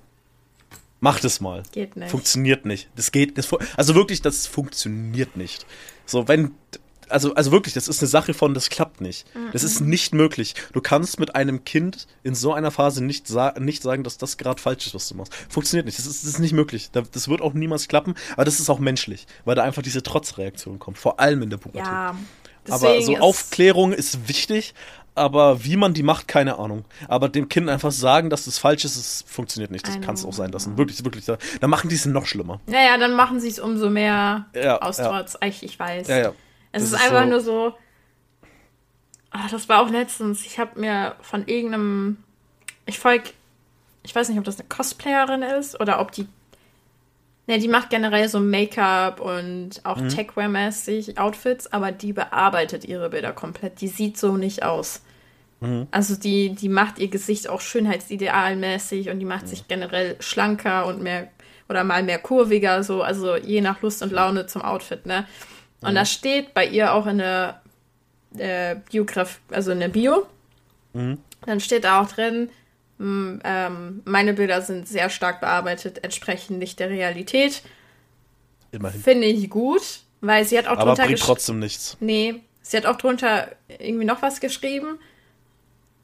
[1.05, 1.62] Mach das mal.
[1.70, 2.11] Geht nicht.
[2.11, 2.88] Funktioniert nicht.
[2.96, 3.36] Das geht.
[3.36, 3.46] Das,
[3.76, 5.66] also wirklich, das funktioniert nicht.
[6.07, 6.55] So, wenn
[7.11, 9.26] also, also wirklich, das ist eine Sache von, das klappt nicht.
[9.52, 10.55] Das ist nicht möglich.
[10.72, 14.38] Du kannst mit einem Kind in so einer Phase nicht, sa nicht sagen, dass das
[14.38, 15.34] gerade falsch ist, was du machst.
[15.50, 15.98] Funktioniert nicht.
[15.98, 16.90] Das ist, das ist nicht möglich.
[16.90, 20.78] Das wird auch niemals klappen, aber das ist auch menschlich, weil da einfach diese Trotzreaktion
[20.78, 21.86] kommt, vor allem in der Pubertät.
[21.86, 22.16] Ja,
[22.70, 24.72] aber so Aufklärung ist wichtig,
[25.15, 26.85] aber wie man die macht, keine Ahnung.
[27.09, 29.87] Aber dem Kind einfach sagen, dass das falsch ist, das funktioniert nicht.
[29.87, 30.77] Das kann es auch sein lassen.
[30.77, 31.25] Wirklich, wirklich.
[31.25, 32.61] Dann machen die es noch schlimmer.
[32.67, 35.39] Naja, dann machen sie es umso mehr ja, aus Trotz.
[35.41, 35.49] Ja.
[35.49, 36.09] Ich, ich weiß.
[36.09, 36.33] Ja, ja.
[36.73, 37.75] Es ist, ist, einfach so nur so.
[39.31, 40.45] Ach, das war auch letztens.
[40.45, 42.17] Ich habe mir von irgendeinem.
[42.87, 43.31] Ich folge.
[44.03, 46.27] Ich weiß nicht, ob das eine Cosplayerin ist oder ob die.
[47.47, 50.09] Ne, die macht generell so Make-up und auch mhm.
[50.09, 53.82] Techwear-mäßig Outfits, aber die bearbeitet ihre Bilder komplett.
[53.82, 55.03] Die sieht so nicht aus.
[55.61, 55.86] Mhm.
[55.90, 59.49] Also die, die macht ihr Gesicht auch schönheitsidealmäßig und die macht mhm.
[59.49, 61.28] sich generell schlanker und mehr
[61.68, 65.26] oder mal mehr kurviger, so, also je nach Lust und Laune zum Outfit, ne?
[65.80, 65.97] Und mhm.
[65.97, 67.62] das steht bei ihr auch in der
[68.38, 70.26] äh, Biografie, also in der Bio.
[70.92, 71.18] Mhm.
[71.47, 72.49] Dann steht da auch drin,
[73.01, 77.62] ähm, meine Bilder sind sehr stark bearbeitet, entsprechen nicht der Realität.
[78.70, 79.01] Immerhin.
[79.01, 79.82] Finde ich gut,
[80.20, 81.97] weil sie hat auch Aber drunter bringt gesch- trotzdem nichts.
[82.01, 84.99] Nee, sie hat auch drunter irgendwie noch was geschrieben.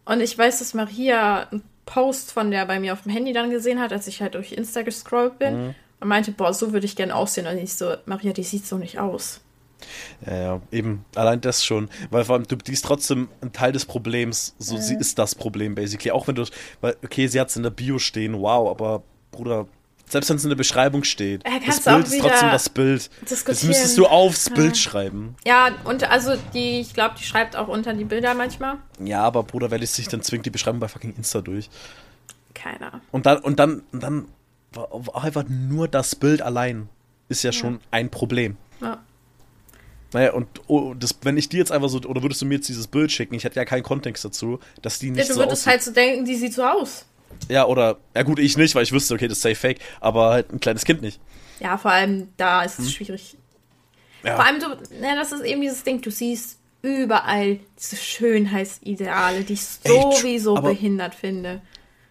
[0.04, 3.50] Und ich weiß, dass Maria einen Post von der bei mir auf dem Handy dann
[3.50, 5.66] gesehen hat, als ich halt durch Insta gescrollt bin.
[5.66, 5.74] Mhm.
[6.00, 7.46] Und meinte, boah, so würde ich gern aussehen.
[7.46, 9.40] Und ich so, Maria, die sieht so nicht aus.
[10.26, 11.04] Ja, ja, eben.
[11.14, 11.88] Allein das schon.
[12.10, 14.54] Weil vor allem, du die ist trotzdem ein Teil des Problems.
[14.58, 16.10] So, sie ist das Problem, basically.
[16.10, 16.44] Auch wenn du,
[16.80, 19.66] weil, okay, sie hat es in der Bio stehen, wow, aber Bruder,
[20.10, 23.10] selbst wenn es in der Beschreibung steht, Ja, das Bild ist trotzdem das Bild.
[23.28, 25.36] Das müsstest du aufs Bild schreiben.
[25.46, 28.76] Ja, und also die, ich glaube, die schreibt auch unter die Bilder manchmal.
[28.98, 31.70] Ja, aber Bruder, wer liest sich dann zwingt die Beschreibung bei fucking Insta durch.
[32.54, 33.00] Keiner.
[33.12, 34.28] Und dann, und dann, und dann
[34.72, 36.88] war einfach nur das Bild allein
[37.28, 38.56] ist ja, schon ein Problem.
[38.80, 38.98] Ja.
[40.12, 42.68] Naja, und oh, das, wenn ich dir jetzt einfach so, oder würdest du mir jetzt
[42.68, 45.40] dieses Bild schicken, ich hätte ja keinen Kontext dazu, dass die Ja, nicht du so
[45.40, 45.66] würdest aussieht.
[45.68, 47.06] halt so denken, die sieht so aus.
[47.48, 50.30] Ja, oder, ja gut, ich nicht, weil ich wüsste, okay, das ist safe fake, aber
[50.30, 51.20] halt ein kleines Kind nicht.
[51.60, 53.36] Ja, vor allem da ist es schwierig.
[54.22, 54.28] Hm.
[54.28, 54.36] Ja.
[54.36, 54.68] Vor allem, du,
[55.00, 60.56] ne, das ist eben dieses Ding, du siehst überall diese Schönheitsideale, die ich Ey, sowieso
[60.56, 61.60] aber- behindert finde.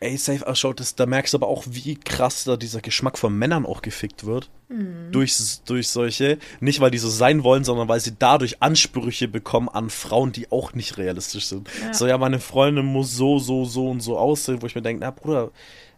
[0.01, 3.17] Ey, safe, ach, schau, das, da merkst du aber auch, wie krass da dieser Geschmack
[3.17, 4.49] von Männern auch gefickt wird.
[4.69, 5.11] Mhm.
[5.11, 5.35] Durch,
[5.65, 9.89] durch solche, nicht weil die so sein wollen, sondern weil sie dadurch Ansprüche bekommen an
[9.89, 11.67] Frauen, die auch nicht realistisch sind.
[11.83, 11.93] Ja.
[11.93, 15.01] So, ja, meine Freundin muss so, so, so und so aussehen, wo ich mir denke,
[15.01, 15.51] na Bruder,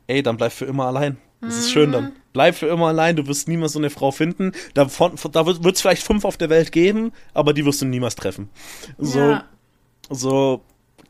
[0.07, 1.17] ey, dann bleib für immer allein.
[1.41, 1.93] Das ist schön Mhm.
[1.93, 2.11] dann.
[2.33, 4.51] Bleib für immer allein, du wirst niemals so eine Frau finden.
[4.73, 8.15] Davon, da wird es vielleicht fünf auf der Welt geben, aber die wirst du niemals
[8.15, 8.49] treffen.
[8.97, 9.45] So, Ja.
[10.09, 10.61] so,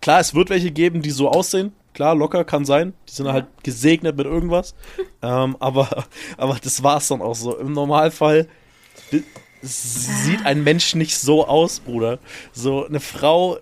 [0.02, 1.72] klar, es wird welche geben, die so aussehen.
[1.94, 2.94] Klar, locker kann sein.
[3.10, 4.76] Die sind halt gesegnet mit irgendwas.
[5.22, 6.06] ähm, aber,
[6.38, 7.58] aber das war's dann auch so.
[7.58, 8.48] Im Normalfall
[9.62, 12.20] sieht ein Mensch nicht so aus, Bruder.
[12.52, 13.58] So eine Frau,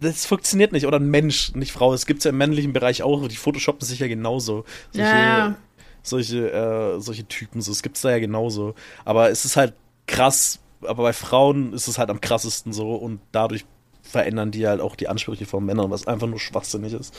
[0.00, 0.86] das funktioniert nicht.
[0.86, 1.92] Oder ein Mensch, nicht Frau.
[1.92, 3.26] Es gibt's ja im männlichen Bereich auch.
[3.28, 4.64] Die photoshoppen sich ja genauso.
[4.92, 5.54] Solche, Ja.
[6.02, 7.60] solche, äh, solche Typen.
[7.60, 8.74] So, es gibt's da ja genauso.
[9.04, 9.74] Aber es ist halt
[10.06, 10.60] krass.
[10.82, 12.94] Aber bei Frauen ist es halt am krassesten so.
[12.94, 13.66] Und dadurch
[14.10, 17.14] verändern die halt auch die Ansprüche von Männern, was einfach nur schwachsinnig ist.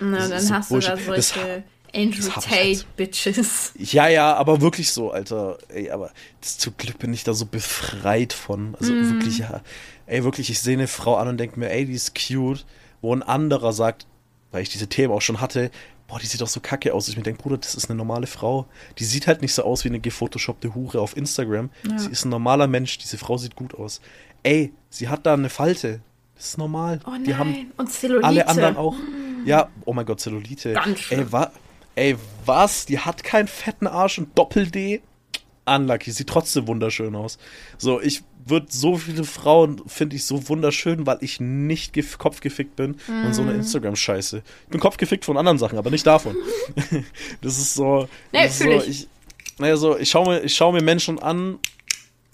[0.00, 0.96] Na, Das dann ist so hast du da.
[1.14, 1.64] Das- solche
[1.94, 2.96] Andrew ich Tate halt.
[2.96, 3.72] Bitches.
[3.78, 5.56] Ja, ja, aber wirklich so, Alter.
[5.68, 6.10] Ey, aber
[6.40, 8.74] das, zum Glück bin ich da so befreit von.
[8.78, 9.62] Also wirklich, ja.
[10.06, 12.66] Ey, wirklich, ich sehe eine Frau an und denke mir, ey, die ist cute.
[13.00, 14.06] Wo ein anderer sagt,
[14.50, 15.70] weil ich diese Themen auch schon hatte,
[16.08, 17.08] boah, die sieht doch so kacke aus.
[17.08, 18.66] Ich mir denke, Bruder, das ist eine normale Frau.
[18.98, 21.70] Die sieht halt nicht so aus wie eine gefotoshoppte Hure auf Instagram.
[21.96, 22.98] Sie ist ein normaler Mensch.
[22.98, 24.00] Diese Frau sieht gut aus.
[24.42, 26.00] Ey, sie hat da eine Falte.
[26.38, 27.00] Das ist normal.
[27.06, 28.26] Oh nein, Die haben und Zellulite.
[28.26, 28.94] alle anderen auch.
[29.44, 30.72] Ja, oh mein Gott, Zellulite.
[30.72, 31.10] Ganz.
[31.10, 31.50] Ey, wa
[31.96, 32.16] ey,
[32.46, 32.86] was?
[32.86, 35.02] Die hat keinen fetten Arsch und Doppel-D?
[35.66, 37.38] Unlucky, sieht trotzdem wunderschön aus.
[37.76, 42.76] So, ich würde so viele Frauen finde ich so wunderschön, weil ich nicht gef kopfgefickt
[42.76, 43.58] bin von so einer Mhm.
[43.60, 44.42] Instagram-Scheiße.
[44.64, 46.34] Ich bin kopfgefickt von anderen Sachen, aber nicht davon.
[47.42, 48.08] das ist so.
[48.32, 48.88] Nee, das so ich.
[48.88, 49.08] ich.
[49.58, 51.58] Naja, so, ich schaue mir, ich schau mir Menschen an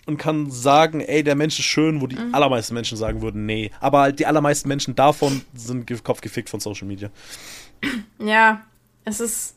[0.06, 2.34] und kann sagen, ey, der Mensch ist schön, wo die Mhm.
[2.34, 3.70] allermeisten Menschen sagen würden, nee.
[3.80, 7.10] Aber halt die allermeisten Menschen davon sind ge kopfgefickt von Social Media.
[8.18, 8.62] Ja,
[9.04, 9.54] es ist.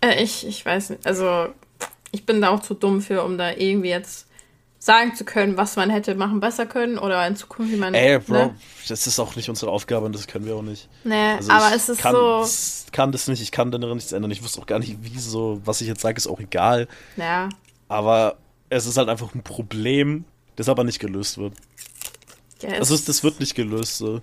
[0.00, 1.06] Äh, Ich, ich weiß nicht.
[1.06, 1.48] Also,
[2.12, 4.25] ich bin da auch zu dumm für, um da irgendwie jetzt
[4.86, 7.92] sagen zu können, was man hätte machen besser können oder in Zukunft, wie man.
[7.92, 8.54] Ey, Bro, Ne?
[8.88, 10.88] das ist auch nicht unsere Aufgabe und das können wir auch nicht.
[11.02, 12.40] Nee, Also aber ich es ist kann, so.
[12.42, 14.30] s- kann das nicht, ich kann daran nichts ändern.
[14.30, 16.86] Ich wüsste auch gar nicht, wieso, was ich jetzt sage, ist auch egal.
[17.16, 17.48] Ja.
[17.88, 18.36] Aber
[18.70, 20.24] es ist halt einfach ein Problem,
[20.54, 21.52] das aber nicht gelöst wird.
[22.62, 23.98] ja Also das wird nicht gelöst.
[23.98, 24.22] So.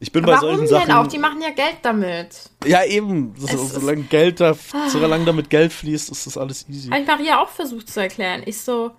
[0.00, 0.92] Ich bin Aber bei Warum solchen denn Sachen.
[0.92, 1.06] auch?
[1.08, 2.50] Die machen ja Geld damit.
[2.64, 3.34] ja, eben.
[3.36, 3.80] Es ist- Ah.
[3.80, 4.56] solange Geld da,
[4.88, 6.88] solange damit Geld fließt, ist das alles easy.
[6.88, 8.42] Habe ich Maria auch versucht zu erklären.
[8.46, 8.92] Ich so,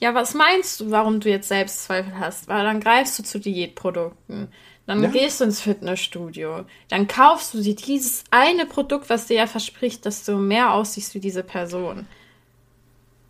[0.00, 2.48] ja, was meinst du, warum du jetzt Selbstzweifel hast?
[2.48, 4.48] Weil dann greifst du zu Diätprodukten.
[4.86, 5.10] Dann Ja.
[5.10, 6.64] gehst du ins Fitnessstudio.
[6.88, 11.14] Dann kaufst du dir dieses eine Produkt, was dir ja verspricht, dass du mehr aussiehst
[11.14, 12.06] wie diese Person.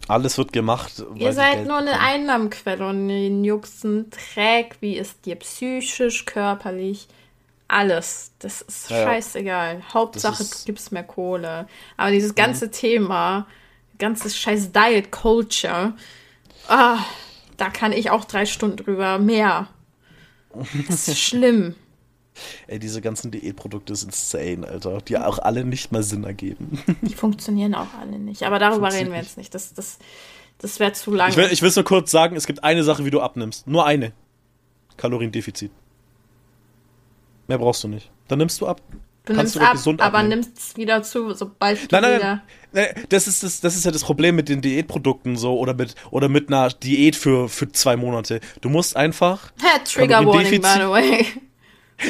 [0.08, 1.04] Alles wird gemacht.
[1.16, 2.00] Ihr seid Geld nur eine.
[2.00, 7.06] Einnahmenquelle und den Juxen trägt, wie es dir psychisch, körperlich,
[7.68, 8.32] alles.
[8.40, 9.82] Das ist Ja, scheißegal.
[9.92, 11.68] Hauptsache, ist- du gibst mehr Kohle.
[11.96, 13.46] Aber dieses ganze Thema,
[13.98, 15.92] ganzes scheiß Diet Culture,
[16.70, 16.98] ah,
[17.56, 19.68] da kann ich auch drei Stunden drüber mehr.
[20.88, 21.74] Das ist schlimm.
[22.68, 25.00] Ey, diese ganzen Diätprodukte sind insane, Alter.
[25.02, 26.82] Die auch alle nicht mal Sinn ergeben.
[27.02, 28.44] Die funktionieren auch alle nicht.
[28.44, 29.54] Aber darüber reden wir jetzt nicht.
[29.54, 29.98] Das, das,
[30.58, 31.30] das wäre zu lang.
[31.30, 33.66] Ich will, ich will es nur kurz sagen, es gibt eine Sache, wie du abnimmst.
[33.66, 34.12] Nur eine.
[34.96, 35.72] Kaloriendefizit.
[37.48, 38.10] Mehr brauchst du nicht.
[38.28, 38.80] Dann nimmst du ab.
[39.24, 40.40] Du kannst nimmst ab, gesund aber abnehmen.
[40.42, 42.42] nimmst es wieder zu, sobald du Nein, nein, wieder...
[42.72, 42.86] nein.
[42.94, 45.94] nein das, ist das, das ist ja das Problem mit den Diätprodukten so oder mit,
[46.10, 48.40] oder mit einer Diät für, für zwei Monate.
[48.60, 49.52] Du musst einfach.
[49.62, 51.26] Ha, Trigger Warning, by the way.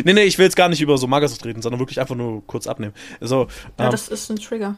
[0.05, 2.47] Nee, nee, ich will jetzt gar nicht über so Magersucht reden, sondern wirklich einfach nur
[2.47, 2.95] kurz abnehmen.
[3.21, 4.77] Also, Ja, ähm, das ist ein Trigger.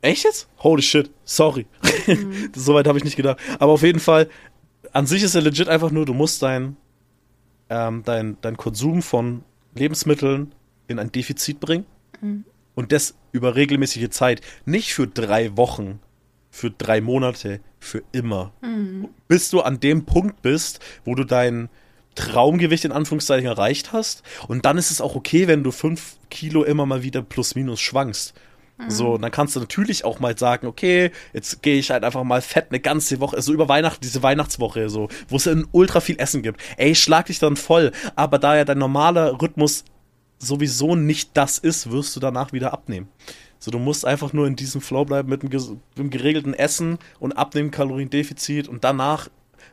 [0.00, 0.48] Echt jetzt?
[0.60, 1.10] Holy shit.
[1.24, 1.66] Sorry.
[2.06, 2.50] Mhm.
[2.56, 3.38] Soweit habe ich nicht gedacht.
[3.58, 4.30] Aber auf jeden Fall,
[4.92, 6.76] an sich ist er legit einfach nur, du musst dein,
[7.68, 9.44] ähm, dein, dein Konsum von
[9.74, 10.54] Lebensmitteln
[10.90, 11.86] in ein Defizit bringen.
[12.20, 12.44] Mhm.
[12.74, 14.40] Und das über regelmäßige Zeit.
[14.64, 16.00] Nicht für drei Wochen,
[16.50, 18.52] für drei Monate, für immer.
[18.62, 19.08] Mhm.
[19.28, 21.68] Bis du an dem Punkt bist, wo du dein
[22.14, 24.22] Traumgewicht in Anführungszeichen erreicht hast.
[24.48, 27.80] Und dann ist es auch okay, wenn du fünf Kilo immer mal wieder plus minus
[27.80, 28.34] schwankst.
[28.88, 32.40] So, dann kannst du natürlich auch mal sagen, okay, jetzt gehe ich halt einfach mal
[32.40, 36.18] fett eine ganze Woche, also über Weihnachten, diese Weihnachtswoche, so, wo es in ultra viel
[36.18, 36.60] Essen gibt.
[36.76, 37.92] Ey, schlag dich dann voll.
[38.16, 39.84] Aber da ja dein normaler Rhythmus
[40.40, 43.08] sowieso nicht das ist, wirst du danach wieder abnehmen.
[43.60, 47.70] So, du musst einfach nur in diesem Flow bleiben mit einem, geregelten Essen und abnehmen
[47.70, 49.28] Kaloriendefizit und danach,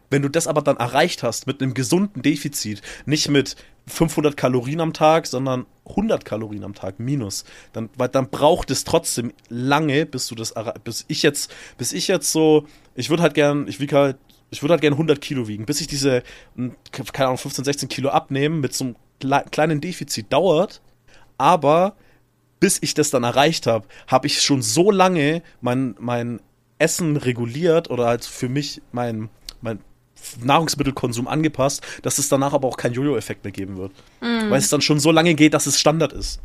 [0.10, 3.56] wenn du das aber dann erreicht hast, mit einem gesunden Defizit, nicht mit
[3.88, 8.84] 500 Kalorien am Tag, sondern 100 Kalorien am Tag minus, dann, weil dann braucht es
[8.84, 10.54] trotzdem lange, bis du das,
[10.84, 14.18] bis ich jetzt, bis ich jetzt so, ich würde halt gern, ich wiege halt,
[14.50, 16.24] ich würde halt gern 100 Kilo wiegen, bis ich diese,
[16.56, 20.82] mm, keine Ahnung, 15, 16 Kilo abnehmen mit so einem kleinen Defizit dauert,
[21.38, 21.96] aber
[22.60, 26.40] bis ich das dann erreicht habe, habe ich schon so lange mein, mein
[26.80, 29.30] Essen reguliert oder halt für mich mein,
[29.62, 29.80] mein
[30.44, 33.92] Nahrungsmittelkonsum angepasst, dass es danach aber auch keinen Jojo-Effekt mehr geben wird.
[34.50, 36.40] Weil es dann schon so lange geht, dass es Standard ist.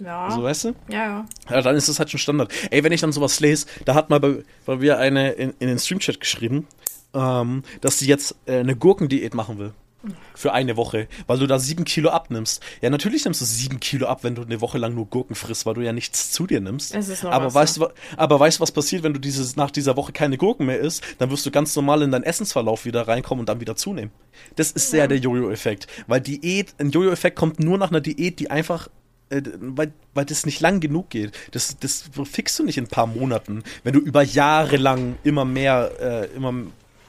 [0.00, 0.30] Ja.
[0.30, 0.68] So, weißt du?
[0.88, 1.26] ja, ja.
[1.48, 2.52] Ja, dann ist es halt schon Standard.
[2.70, 5.68] Ey, wenn ich dann sowas lese, da hat mal bei, bei mir eine in, in
[5.68, 6.66] den Streamchat geschrieben,
[7.14, 9.72] ähm, dass sie jetzt äh, eine Gurkendiät machen will.
[10.34, 12.62] Für eine Woche, weil du da sieben Kilo abnimmst.
[12.80, 15.64] Ja, natürlich nimmst du sieben Kilo ab, wenn du eine Woche lang nur Gurken frisst,
[15.66, 16.94] weil du ja nichts zu dir nimmst.
[16.94, 19.70] Es ist noch aber weißt, du, aber weißt du, was passiert, wenn du dieses, nach
[19.70, 21.02] dieser Woche keine Gurken mehr isst?
[21.18, 24.10] Dann wirst du ganz normal in deinen Essensverlauf wieder reinkommen und dann wieder zunehmen.
[24.56, 25.86] Das ist ja der Jojo-Effekt.
[26.06, 28.88] Weil Diät, ein Jojo-Effekt kommt nur nach einer Diät, die einfach
[29.32, 31.32] äh, weil, weil das nicht lang genug geht.
[31.52, 35.44] Das, das fixst du nicht in ein paar Monaten, wenn du über Jahre lang immer
[35.44, 36.52] mehr, äh, immer,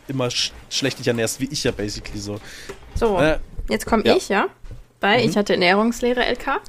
[0.08, 2.40] immer sch schlecht dich ernährst, wie ich ja basically so.
[2.96, 3.40] So, Äh,
[3.70, 4.16] jetzt komme ja.
[4.16, 4.48] ich, ja.
[5.00, 6.62] Weil ich hatte Ernährungslehre LK.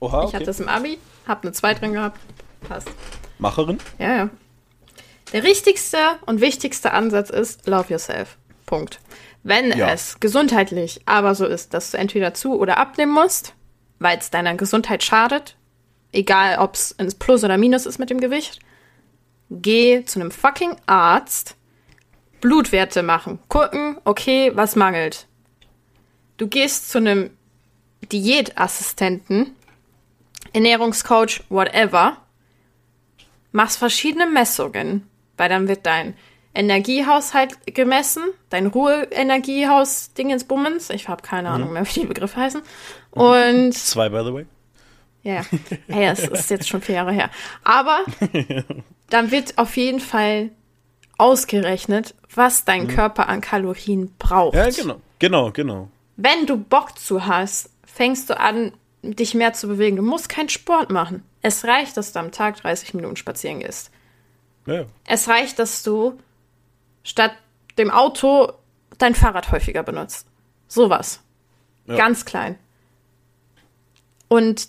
[0.00, 2.18] Oha, Ich hatte es im Abi, habe eine 2 drin gehabt.
[2.68, 2.88] Passt.
[3.38, 3.78] Macherin?
[3.98, 4.30] Ja, ja.
[5.32, 5.96] Der richtigste
[6.26, 8.36] und wichtigste Ansatz ist Love Yourself.
[8.66, 9.00] Punkt.
[9.42, 9.90] Wenn Ja.
[9.90, 13.54] es gesundheitlich aber so ist, dass du entweder zu oder abnehmen musst,
[13.98, 15.56] weil es deiner Gesundheit schadet,
[16.12, 18.60] egal ob es ins Plus oder Minus ist mit dem Gewicht,
[19.50, 21.56] geh zu einem fucking Arzt,
[22.40, 25.26] Blutwerte machen, gucken, okay, was mangelt.
[26.42, 27.30] Du gehst zu einem
[28.10, 29.54] Diätassistenten,
[30.52, 32.16] Ernährungscoach, whatever,
[33.52, 36.14] machst verschiedene Messungen, weil dann wird dein
[36.52, 42.62] Energiehaushalt gemessen, dein Ruheenergiehaus Dingensbummens, ich habe keine Ahnung mehr, wie die Begriffe heißen.
[43.12, 44.46] Und Zwei, by the way.
[45.22, 45.42] ja,
[45.86, 47.30] hey, es ist jetzt schon vier Jahre her.
[47.62, 48.00] Aber
[49.10, 50.50] dann wird auf jeden Fall
[51.18, 54.56] ausgerechnet, was dein Körper an Kalorien braucht.
[54.56, 55.00] Ja, genau.
[55.20, 55.88] Genau, genau.
[56.24, 59.96] Wenn du Bock zu hast, fängst du an, dich mehr zu bewegen.
[59.96, 61.24] Du musst keinen Sport machen.
[61.40, 63.90] Es reicht, dass du am Tag 30 Minuten spazieren gehst.
[64.66, 64.84] Ja.
[65.04, 66.20] Es reicht, dass du
[67.02, 67.32] statt
[67.76, 68.52] dem Auto
[68.98, 70.28] dein Fahrrad häufiger benutzt.
[70.68, 71.24] Sowas.
[71.86, 71.96] Ja.
[71.96, 72.56] Ganz klein.
[74.28, 74.68] Und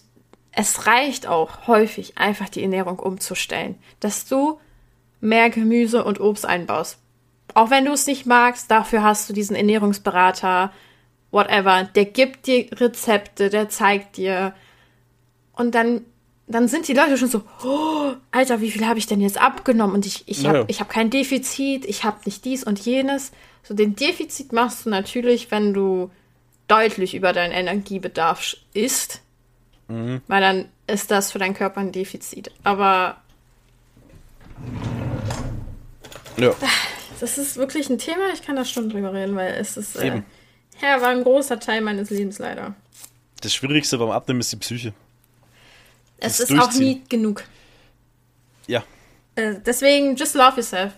[0.53, 4.59] es reicht auch häufig, einfach die Ernährung umzustellen, dass du
[5.21, 6.97] mehr Gemüse und Obst einbaust.
[7.53, 10.73] Auch wenn du es nicht magst, dafür hast du diesen Ernährungsberater,
[11.33, 14.53] whatever, der gibt dir Rezepte, der zeigt dir.
[15.53, 16.01] Und dann,
[16.47, 19.95] dann sind die Leute schon so, oh, Alter, wie viel habe ich denn jetzt abgenommen?
[19.95, 20.65] Und ich, ich habe Ja.
[20.67, 23.31] ich hab kein Defizit, ich habe nicht dies und jenes.
[23.63, 26.11] So, den Defizit machst du natürlich, wenn du
[26.67, 29.21] deutlich über deinen Energiebedarf isst.
[29.87, 32.51] Weil dann ist das für deinen Körper ein Defizit.
[32.63, 33.17] Aber
[36.37, 36.55] ja.
[37.19, 40.07] das ist wirklich ein Thema, ich kann da Stunden drüber reden, weil es ist, äh,
[40.07, 40.25] Eben.
[40.83, 42.75] Ja, war ein großer Teil meines Lebens leider.
[43.41, 44.93] Das Schwierigste beim Abnehmen ist die Psyche.
[46.17, 47.43] Es Das ist auch nie genug.
[48.67, 48.83] Ja.
[49.35, 50.93] Äh, deswegen, just love yourself.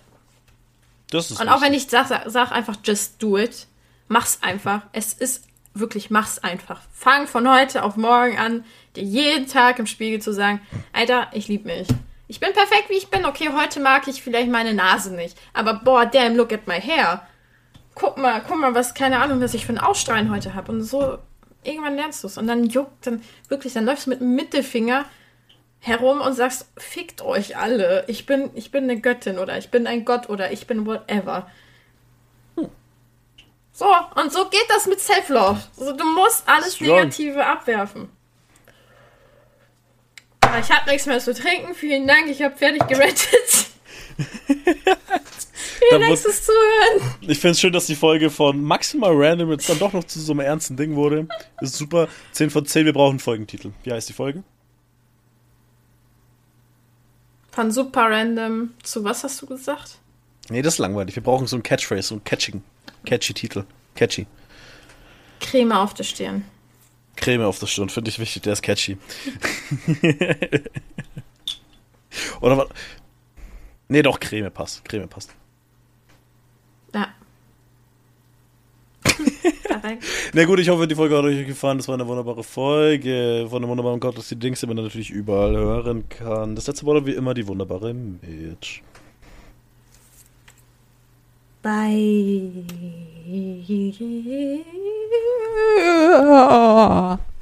[1.10, 3.68] Das ist Und auch wenn ich sag, sag, sag einfach, just do it,
[4.08, 4.82] mach's einfach.
[4.92, 6.82] Es ist wirklich, mach's einfach.
[6.94, 8.66] Fang von heute auf morgen an,
[8.96, 10.62] dir jeden Tag im Spiegel zu sagen,
[10.94, 11.88] Alter, ich lieb mich.
[12.28, 13.26] Ich bin perfekt, wie ich bin.
[13.26, 15.38] Okay, heute mag ich vielleicht meine Nase nicht.
[15.54, 17.28] Aber boah, damn, look at my hair.
[17.96, 20.72] Guck mal, guck mal, was, keine Ahnung, was ich für ein Ausstrahlen heute habe.
[20.72, 21.18] Und so,
[21.64, 22.38] irgendwann lernst du es.
[22.38, 25.06] Und dann juckt, dann wirklich, dann läufst du mit dem Mittelfinger
[25.80, 28.04] herum und sagst, fickt euch alle.
[28.08, 31.50] Ich bin, ich bin eine Göttin oder ich bin ein Gott oder ich bin whatever.
[33.72, 35.60] So, und so geht das mit Self-Love.
[35.78, 36.96] Also, du musst alles Strong.
[36.96, 38.10] Negative abwerfen.
[40.62, 41.76] Ich habe nichts mehr zu trinken.
[41.76, 43.68] Vielen Dank, ich habe fertig gerettet.
[45.90, 47.16] Vielen Dank fürs Zuhören.
[47.22, 50.20] Ich finde es schön, dass die Folge von maximal random jetzt dann doch noch zu
[50.20, 51.28] so einem ernsten Ding wurde.
[51.60, 52.08] Das ist super.
[52.32, 53.72] 10 von 10, wir brauchen einen Folgentitel.
[53.84, 54.44] Wie heißt die Folge?
[57.52, 60.00] Von super random zu was hast du gesagt?
[60.50, 61.16] Nee, das ist langweilig.
[61.16, 62.64] Wir brauchen so einen Catchphrase, so einen catchigen,
[63.06, 63.64] catchy Titel.
[63.96, 64.28] Catchy.
[65.40, 66.44] Creme auf der Stirn.
[67.16, 68.98] Creme auf der Stirn, finde ich wichtig, der ist catchy.
[72.42, 72.68] Oder was?
[73.88, 74.84] Nee, doch, Creme passt.
[74.86, 75.34] Creme passt.
[76.96, 77.10] Ja.
[80.34, 81.78] Na gut, ich hoffe, die Folge hat euch gefallen.
[81.78, 85.10] Das war eine wunderbare Folge von dem wunderbaren Gott, dass die Dings, die man natürlich
[85.10, 86.56] überall hören kann.
[86.56, 88.82] Das letzte Wort wie immer die wunderbare Mitch.
[91.62, 92.52] Bye.